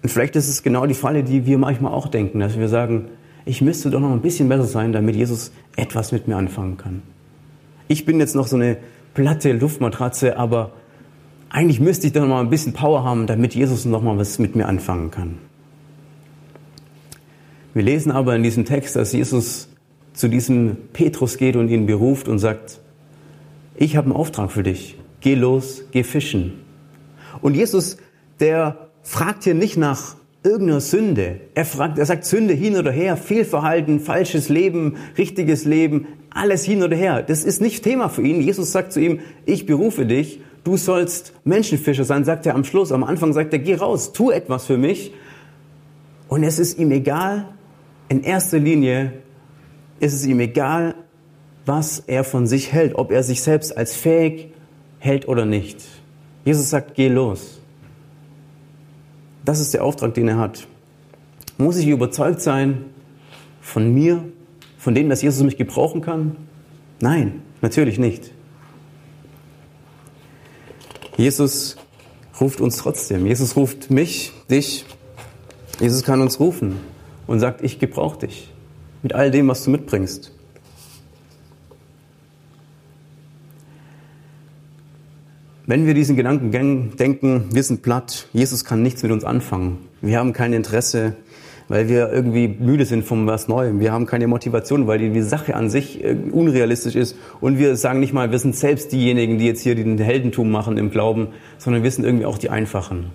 Und 0.04 0.10
vielleicht 0.10 0.36
ist 0.36 0.48
es 0.48 0.64
genau 0.64 0.86
die 0.86 0.94
Falle, 0.94 1.24
die 1.24 1.46
wir 1.46 1.58
manchmal 1.58 1.92
auch 1.92 2.08
denken, 2.08 2.40
dass 2.40 2.58
wir 2.58 2.70
sagen, 2.70 3.10
ich 3.46 3.62
müsste 3.62 3.90
doch 3.90 4.00
noch 4.00 4.12
ein 4.12 4.22
bisschen 4.22 4.48
besser 4.48 4.66
sein, 4.66 4.94
damit 4.94 5.16
Jesus 5.16 5.52
etwas 5.76 6.12
mit 6.12 6.28
mir 6.28 6.38
anfangen 6.38 6.78
kann. 6.78 7.02
Ich 7.88 8.06
bin 8.06 8.20
jetzt 8.20 8.36
noch 8.36 8.48
so 8.48 8.56
eine 8.56 8.78
platte 9.14 9.52
Luftmatratze, 9.52 10.38
aber 10.38 10.72
eigentlich 11.52 11.82
müsste 11.82 12.08
ich 12.08 12.14
doch 12.14 12.26
mal 12.26 12.40
ein 12.40 12.50
bisschen 12.50 12.74
Power 12.74 13.04
haben, 13.04 13.28
damit 13.28 13.54
Jesus 13.54 13.86
noch 13.86 14.02
mal 14.02 14.18
was 14.18 14.40
mit 14.40 14.56
mir 14.56 14.68
anfangen 14.68 15.12
kann. 15.12 15.38
Wir 17.74 17.84
lesen 17.84 18.12
aber 18.12 18.36
in 18.36 18.44
diesem 18.44 18.66
Text, 18.66 18.96
dass 18.96 19.12
Jesus 19.12 19.70
zu 20.14 20.30
diesem 20.30 20.78
Petrus 20.94 21.38
geht 21.38 21.56
und 21.56 21.70
ihn 21.70 21.86
beruft 21.86 22.28
und 22.28 22.40
sagt, 22.40 22.80
ich 23.76 23.96
habe 23.96 24.06
einen 24.06 24.16
Auftrag 24.16 24.52
für 24.52 24.64
dich. 24.64 24.98
Geh 25.20 25.36
los, 25.36 25.84
geh 25.92 26.04
fischen. 26.04 26.54
Und 27.42 27.56
Jesus, 27.56 27.98
der 28.40 28.90
fragt 29.04 29.44
hier 29.44 29.54
nicht 29.54 29.78
nach 29.78 30.16
irgendeiner 30.44 30.82
Sünde. 30.82 31.42
Er 31.54 31.66
fragt, 31.66 32.00
er 32.00 32.06
sagt 32.06 32.26
Sünde 32.26 32.54
hin 32.54 32.78
oder 32.78 32.92
her, 32.92 33.16
Fehlverhalten, 33.16 34.00
falsches 34.00 34.50
Leben, 34.50 34.96
richtiges 35.18 35.66
Leben, 35.66 36.08
alles 36.30 36.64
hin 36.64 36.82
oder 36.82 36.96
her. 36.96 37.22
Das 37.22 37.44
ist 37.44 37.62
nicht 37.62 37.84
Thema 37.84 38.10
für 38.10 38.22
ihn. 38.22 38.42
Jesus 38.42 38.72
sagt 38.72 38.94
zu 38.94 39.00
ihm, 39.00 39.20
ich 39.46 39.66
berufe 39.66 40.06
dich, 40.06 40.40
du 40.64 40.78
sollst 40.78 41.34
Menschenfischer 41.44 42.04
sein, 42.04 42.26
sagt 42.26 42.46
er 42.46 42.56
am 42.56 42.64
Schluss. 42.64 42.92
Am 42.92 43.04
Anfang 43.04 43.34
sagt 43.34 43.54
er, 43.54 43.60
geh 43.60 43.76
raus, 43.76 44.14
tu 44.14 44.32
etwas 44.32 44.66
für 44.66 44.78
mich. 44.78 45.14
Und 46.28 46.44
es 46.44 46.60
ist 46.60 46.78
ihm 46.78 46.92
egal, 46.92 47.48
in 48.10 48.24
erster 48.24 48.60
Linie 48.60 49.14
ist 50.00 50.14
es 50.14 50.26
ihm 50.26 50.40
egal, 50.40 50.96
was 51.66 52.00
er 52.00 52.24
von 52.24 52.48
sich 52.48 52.72
hält, 52.74 52.96
ob 52.96 53.12
er 53.12 53.24
sich 53.24 53.42
selbst 53.42 53.78
als 53.78 53.96
fähig 53.96 54.54
hält 55.00 55.28
oder 55.28 55.46
nicht. 55.46 55.82
Jesus 56.46 56.70
sagt, 56.70 56.96
geh 56.96 57.08
los. 57.08 57.62
Das 59.46 59.60
ist 59.60 59.74
der 59.74 59.84
Auftrag, 59.84 60.14
den 60.14 60.28
er 60.28 60.38
hat. 60.38 60.68
Muss 61.58 61.78
ich 61.78 61.88
überzeugt 61.88 62.42
sein 62.42 62.86
von 63.60 63.94
mir, 63.94 64.24
von 64.78 64.96
dem, 64.96 65.10
dass 65.10 65.22
Jesus 65.22 65.44
mich 65.44 65.58
gebrauchen 65.58 66.02
kann? 66.02 66.36
Nein, 67.00 67.42
natürlich 67.62 68.00
nicht. 68.00 68.32
Jesus 71.22 71.76
ruft 72.40 72.62
uns 72.62 72.78
trotzdem. 72.78 73.28
Jesus 73.28 73.56
ruft 73.56 73.92
mich, 73.92 74.32
dich. 74.50 74.86
Jesus 75.80 76.02
kann 76.02 76.20
uns 76.20 76.40
rufen 76.40 76.80
und 77.28 77.40
sagt, 77.40 77.62
ich 77.62 77.78
gebrauche 77.78 78.26
dich 78.26 78.52
mit 79.04 79.14
all 79.14 79.30
dem, 79.30 79.48
was 79.48 79.64
du 79.64 79.70
mitbringst. 79.70 80.32
Wenn 85.68 85.86
wir 85.86 85.94
diesen 85.94 86.16
Gedanken 86.16 86.98
denken, 86.98 87.50
wir 87.54 87.62
sind 87.62 87.84
platt, 87.84 88.28
Jesus 88.34 88.66
kann 88.66 88.82
nichts 88.82 89.04
mit 89.04 89.12
uns 89.12 89.24
anfangen. 89.24 89.78
Wir 90.02 90.18
haben 90.18 90.34
kein 90.34 90.54
Interesse, 90.54 91.16
weil 91.72 91.88
wir 91.88 92.12
irgendwie 92.12 92.50
müde 92.50 92.84
sind 92.84 93.06
von 93.06 93.28
was 93.28 93.48
Neuem. 93.48 93.80
Wir 93.80 93.94
haben 93.94 94.06
keine 94.06 94.28
Motivation, 94.28 94.88
weil 94.88 95.00
die, 95.00 95.22
Sache 95.22 95.56
an 95.56 95.70
sich 95.70 96.04
äh, 96.04 96.18
unrealistisch 96.30 96.96
ist. 96.96 97.16
Und 97.40 97.60
wir 97.60 97.78
sagen 97.78 98.02
nicht 98.02 98.12
mal, 98.12 98.30
wir 98.30 98.40
sind 98.40 98.58
selbst 98.58 98.92
diejenigen, 98.92 99.38
die 99.38 99.46
jetzt 99.46 99.62
hier 99.62 99.74
den 99.74 99.98
Heldentum 99.98 100.52
machen 100.52 100.78
im 100.78 100.92
Glauben, 100.92 101.30
sondern 101.58 101.82
wir 101.82 101.90
sind 101.90 102.04
irgendwie 102.04 102.26
auch 102.26 102.38
die 102.38 102.50
Einfachen. 102.50 103.12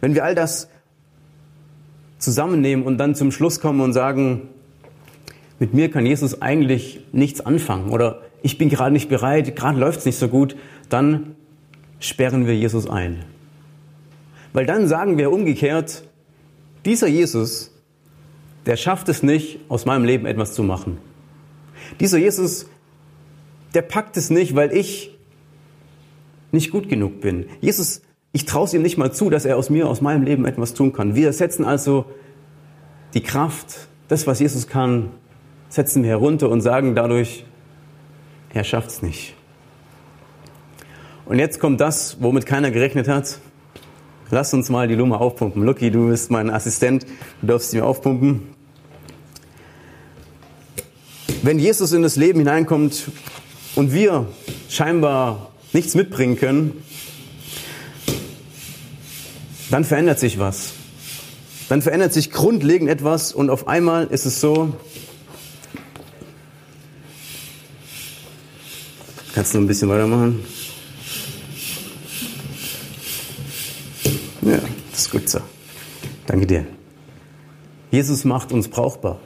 Wenn 0.00 0.14
wir 0.14 0.24
all 0.24 0.34
das 0.34 0.70
zusammennehmen 2.16 2.86
und 2.86 2.96
dann 2.96 3.14
zum 3.14 3.30
Schluss 3.30 3.60
kommen 3.60 3.82
und 3.82 3.92
sagen, 3.92 4.48
mit 5.58 5.74
mir 5.74 5.90
kann 5.90 6.06
Jesus 6.06 6.40
eigentlich 6.40 7.04
nichts 7.12 7.44
anfangen 7.44 7.90
oder 7.90 8.22
ich 8.40 8.56
bin 8.56 8.70
gerade 8.70 8.94
nicht 8.94 9.10
bereit, 9.10 9.54
gerade 9.54 9.78
läuft 9.78 9.98
es 9.98 10.06
nicht 10.06 10.18
so 10.18 10.28
gut, 10.28 10.56
dann 10.88 11.34
sperren 11.98 12.46
wir 12.46 12.56
Jesus 12.56 12.88
ein. 12.88 13.22
Weil 14.54 14.64
dann 14.64 14.88
sagen 14.88 15.18
wir 15.18 15.30
umgekehrt, 15.30 16.04
dieser 16.84 17.06
Jesus, 17.06 17.70
der 18.66 18.76
schafft 18.76 19.08
es 19.08 19.22
nicht, 19.22 19.60
aus 19.68 19.86
meinem 19.86 20.04
Leben 20.04 20.26
etwas 20.26 20.54
zu 20.54 20.62
machen. 20.62 20.98
Dieser 21.98 22.18
Jesus, 22.18 22.66
der 23.74 23.82
packt 23.82 24.16
es 24.16 24.30
nicht, 24.30 24.54
weil 24.54 24.72
ich 24.72 25.16
nicht 26.52 26.70
gut 26.70 26.88
genug 26.88 27.20
bin. 27.20 27.46
Jesus, 27.60 28.02
ich 28.32 28.44
traue 28.44 28.64
es 28.64 28.74
ihm 28.74 28.82
nicht 28.82 28.96
mal 28.96 29.12
zu, 29.12 29.30
dass 29.30 29.44
er 29.44 29.56
aus 29.56 29.70
mir, 29.70 29.88
aus 29.88 30.00
meinem 30.00 30.22
Leben 30.22 30.44
etwas 30.44 30.74
tun 30.74 30.92
kann. 30.92 31.14
Wir 31.14 31.32
setzen 31.32 31.64
also 31.64 32.06
die 33.14 33.22
Kraft, 33.22 33.88
das, 34.08 34.26
was 34.26 34.40
Jesus 34.40 34.66
kann, 34.66 35.10
setzen 35.68 36.02
wir 36.02 36.10
herunter 36.10 36.48
und 36.48 36.60
sagen 36.60 36.94
dadurch, 36.94 37.44
er 38.52 38.64
schafft 38.64 38.90
es 38.90 39.02
nicht. 39.02 39.34
Und 41.26 41.38
jetzt 41.38 41.60
kommt 41.60 41.80
das, 41.80 42.16
womit 42.20 42.46
keiner 42.46 42.72
gerechnet 42.72 43.06
hat. 43.06 43.38
Lass 44.32 44.54
uns 44.54 44.68
mal 44.68 44.86
die 44.86 44.94
Lummer 44.94 45.20
aufpumpen. 45.20 45.64
Lucky, 45.64 45.90
du 45.90 46.08
bist 46.08 46.30
mein 46.30 46.50
Assistent, 46.50 47.04
du 47.40 47.48
darfst 47.48 47.72
sie 47.72 47.78
mir 47.78 47.84
aufpumpen. 47.84 48.42
Wenn 51.42 51.58
Jesus 51.58 51.92
in 51.92 52.02
das 52.02 52.14
Leben 52.14 52.38
hineinkommt 52.38 53.10
und 53.74 53.92
wir 53.92 54.28
scheinbar 54.68 55.50
nichts 55.72 55.96
mitbringen 55.96 56.36
können, 56.36 56.84
dann 59.70 59.84
verändert 59.84 60.20
sich 60.20 60.38
was. 60.38 60.74
Dann 61.68 61.82
verändert 61.82 62.12
sich 62.12 62.30
grundlegend 62.30 62.88
etwas 62.88 63.32
und 63.32 63.50
auf 63.50 63.66
einmal 63.66 64.06
ist 64.06 64.26
es 64.26 64.40
so, 64.40 64.74
kannst 69.34 69.54
du 69.54 69.58
ein 69.58 69.66
bisschen 69.66 69.88
weitermachen? 69.88 70.44
Gut 75.10 75.28
so. 75.28 75.40
Danke 76.26 76.46
dir. 76.46 76.66
Jesus 77.90 78.24
macht 78.24 78.52
uns 78.52 78.68
brauchbar. 78.68 79.18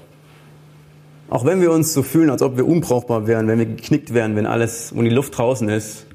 Auch 1.28 1.44
wenn 1.44 1.60
wir 1.60 1.72
uns 1.72 1.92
so 1.92 2.02
fühlen, 2.02 2.30
als 2.30 2.42
ob 2.42 2.56
wir 2.56 2.66
unbrauchbar 2.66 3.26
wären, 3.26 3.48
wenn 3.48 3.58
wir 3.58 3.66
geknickt 3.66 4.14
wären, 4.14 4.36
wenn 4.36 4.46
alles, 4.46 4.92
und 4.92 5.04
die 5.04 5.10
Luft 5.10 5.36
draußen 5.36 5.68
ist, 5.68 6.06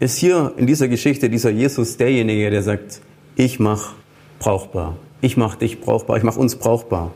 ist 0.00 0.18
hier 0.18 0.52
in 0.56 0.66
dieser 0.66 0.88
Geschichte 0.88 1.30
dieser 1.30 1.50
Jesus 1.50 1.96
derjenige, 1.96 2.50
der 2.50 2.62
sagt, 2.62 3.00
ich 3.36 3.58
mach 3.58 3.94
brauchbar. 4.38 4.96
Ich 5.20 5.36
mach 5.36 5.56
dich 5.56 5.80
brauchbar. 5.80 6.16
Ich 6.18 6.22
mach 6.22 6.36
uns 6.36 6.56
brauchbar. 6.56 7.14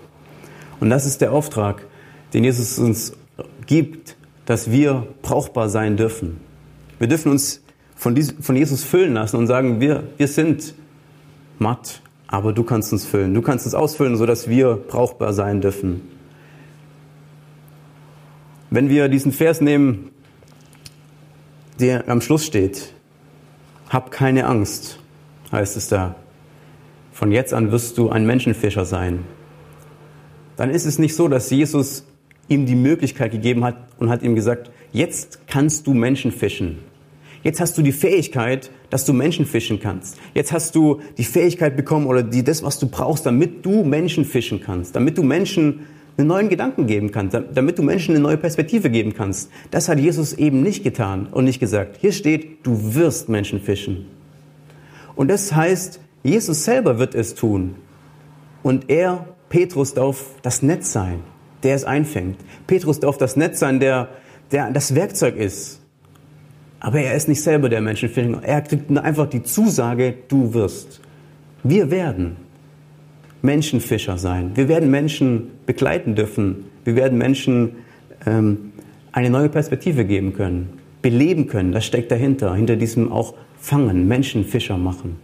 Und 0.80 0.88
das 0.88 1.04
ist 1.04 1.20
der 1.20 1.32
Auftrag, 1.32 1.84
den 2.32 2.44
Jesus 2.44 2.78
uns 2.78 3.12
gibt, 3.66 4.16
dass 4.46 4.70
wir 4.70 5.06
brauchbar 5.22 5.68
sein 5.68 5.96
dürfen. 5.96 6.40
Wir 6.98 7.08
dürfen 7.08 7.30
uns 7.30 7.62
von, 7.96 8.16
Jesus 8.16 8.82
füllen 8.82 9.14
lassen 9.14 9.36
und 9.36 9.46
sagen, 9.46 9.80
wir, 9.80 10.04
wir 10.16 10.28
sind 10.28 10.74
matt, 11.60 12.02
aber 12.26 12.52
du 12.52 12.64
kannst 12.64 12.92
uns 12.92 13.04
füllen. 13.04 13.34
Du 13.34 13.42
kannst 13.42 13.66
uns 13.66 13.74
ausfüllen, 13.74 14.16
sodass 14.16 14.48
wir 14.48 14.76
brauchbar 14.76 15.32
sein 15.32 15.60
dürfen. 15.60 16.02
Wenn 18.70 18.88
wir 18.88 19.08
diesen 19.08 19.32
Vers 19.32 19.60
nehmen, 19.60 20.10
der 21.80 22.08
am 22.08 22.20
Schluss 22.20 22.44
steht, 22.44 22.94
hab 23.88 24.10
keine 24.10 24.46
Angst. 24.46 25.00
heißt 25.50 25.76
es 25.76 25.88
da. 25.88 26.14
Von 27.12 27.32
jetzt 27.32 27.52
an 27.52 27.72
wirst 27.72 27.98
du 27.98 28.10
ein 28.10 28.26
Menschenfischer 28.26 28.84
sein. 28.84 29.24
Dann 30.56 30.70
ist 30.70 30.86
es 30.86 30.98
nicht 30.98 31.16
so, 31.16 31.26
dass 31.26 31.50
Jesus 31.50 32.06
ihm 32.48 32.66
die 32.66 32.74
Möglichkeit 32.74 33.32
gegeben 33.32 33.64
hat 33.64 33.76
und 33.98 34.08
hat 34.10 34.22
ihm 34.22 34.34
gesagt, 34.34 34.70
jetzt 34.92 35.46
kannst 35.48 35.86
du 35.86 35.94
Menschen 35.94 36.30
fischen. 36.30 36.78
Jetzt 37.42 37.60
hast 37.60 37.76
du 37.76 37.82
die 37.82 37.92
Fähigkeit, 37.92 38.70
dass 38.90 39.04
du 39.04 39.12
Menschen 39.12 39.46
fischen 39.46 39.80
kannst. 39.80 40.18
Jetzt 40.34 40.52
hast 40.52 40.74
du 40.74 41.00
die 41.16 41.24
Fähigkeit 41.24 41.76
bekommen 41.76 42.06
oder 42.06 42.22
die, 42.22 42.44
das, 42.44 42.62
was 42.62 42.78
du 42.78 42.88
brauchst, 42.88 43.24
damit 43.24 43.64
du 43.64 43.84
Menschen 43.84 44.24
fischen 44.24 44.60
kannst, 44.60 44.94
damit 44.94 45.16
du 45.16 45.22
Menschen 45.22 45.86
einen 46.18 46.28
neuen 46.28 46.48
Gedanken 46.48 46.86
geben 46.86 47.12
kannst, 47.12 47.38
damit 47.54 47.78
du 47.78 47.82
Menschen 47.82 48.14
eine 48.14 48.22
neue 48.22 48.36
Perspektive 48.36 48.90
geben 48.90 49.14
kannst. 49.14 49.50
Das 49.70 49.88
hat 49.88 49.98
Jesus 49.98 50.34
eben 50.34 50.62
nicht 50.62 50.84
getan 50.84 51.28
und 51.30 51.44
nicht 51.44 51.60
gesagt. 51.60 51.98
Hier 52.00 52.12
steht, 52.12 52.66
du 52.66 52.94
wirst 52.94 53.28
Menschen 53.28 53.60
fischen. 53.60 54.06
Und 55.14 55.28
das 55.28 55.54
heißt, 55.54 56.00
Jesus 56.22 56.64
selber 56.64 56.98
wird 56.98 57.14
es 57.14 57.34
tun. 57.34 57.76
Und 58.62 58.90
er, 58.90 59.26
Petrus, 59.48 59.94
darf 59.94 60.24
das 60.42 60.62
Netz 60.62 60.92
sein, 60.92 61.20
der 61.62 61.74
es 61.74 61.84
einfängt. 61.84 62.38
Petrus 62.66 63.00
darf 63.00 63.16
das 63.16 63.36
Netz 63.36 63.58
sein, 63.58 63.80
der, 63.80 64.08
der 64.52 64.70
das 64.70 64.94
Werkzeug 64.94 65.36
ist. 65.36 65.79
Aber 66.80 66.98
er 67.00 67.14
ist 67.14 67.28
nicht 67.28 67.42
selber 67.42 67.68
der 67.68 67.82
Menschenfischer. 67.82 68.42
Er 68.42 68.62
kriegt 68.62 68.90
einfach 68.96 69.28
die 69.28 69.42
Zusage, 69.42 70.14
du 70.28 70.54
wirst. 70.54 71.00
Wir 71.62 71.90
werden. 71.90 72.36
Menschenfischer 73.42 74.18
sein. 74.18 74.52
Wir 74.54 74.68
werden 74.68 74.90
Menschen 74.90 75.50
begleiten 75.66 76.14
dürfen. 76.14 76.64
Wir 76.84 76.96
werden 76.96 77.18
Menschen 77.18 77.76
ähm, 78.26 78.72
eine 79.12 79.30
neue 79.30 79.48
Perspektive 79.48 80.04
geben 80.04 80.32
können, 80.34 80.78
beleben 81.02 81.46
können. 81.46 81.72
Das 81.72 81.84
steckt 81.84 82.10
dahinter, 82.10 82.54
hinter 82.54 82.76
diesem 82.76 83.12
auch 83.12 83.34
Fangen, 83.58 84.08
Menschenfischer 84.08 84.78
machen. 84.78 85.16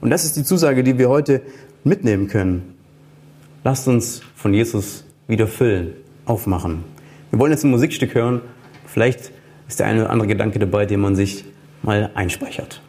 Und 0.00 0.10
das 0.10 0.24
ist 0.24 0.36
die 0.36 0.44
Zusage, 0.44 0.82
die 0.82 0.98
wir 0.98 1.08
heute 1.08 1.42
mitnehmen 1.84 2.28
können. 2.28 2.74
Lasst 3.64 3.88
uns 3.88 4.22
von 4.34 4.54
Jesus 4.54 5.04
wieder 5.26 5.46
füllen, 5.46 5.92
aufmachen. 6.24 6.84
Wir 7.30 7.38
wollen 7.38 7.52
jetzt 7.52 7.64
ein 7.64 7.70
Musikstück 7.70 8.14
hören. 8.14 8.40
Vielleicht 8.86 9.32
ist 9.68 9.80
der 9.80 9.86
eine 9.86 10.02
oder 10.02 10.10
andere 10.10 10.28
Gedanke 10.28 10.58
dabei, 10.58 10.86
den 10.86 11.00
man 11.00 11.16
sich 11.16 11.44
mal 11.82 12.10
einspeichert. 12.14 12.80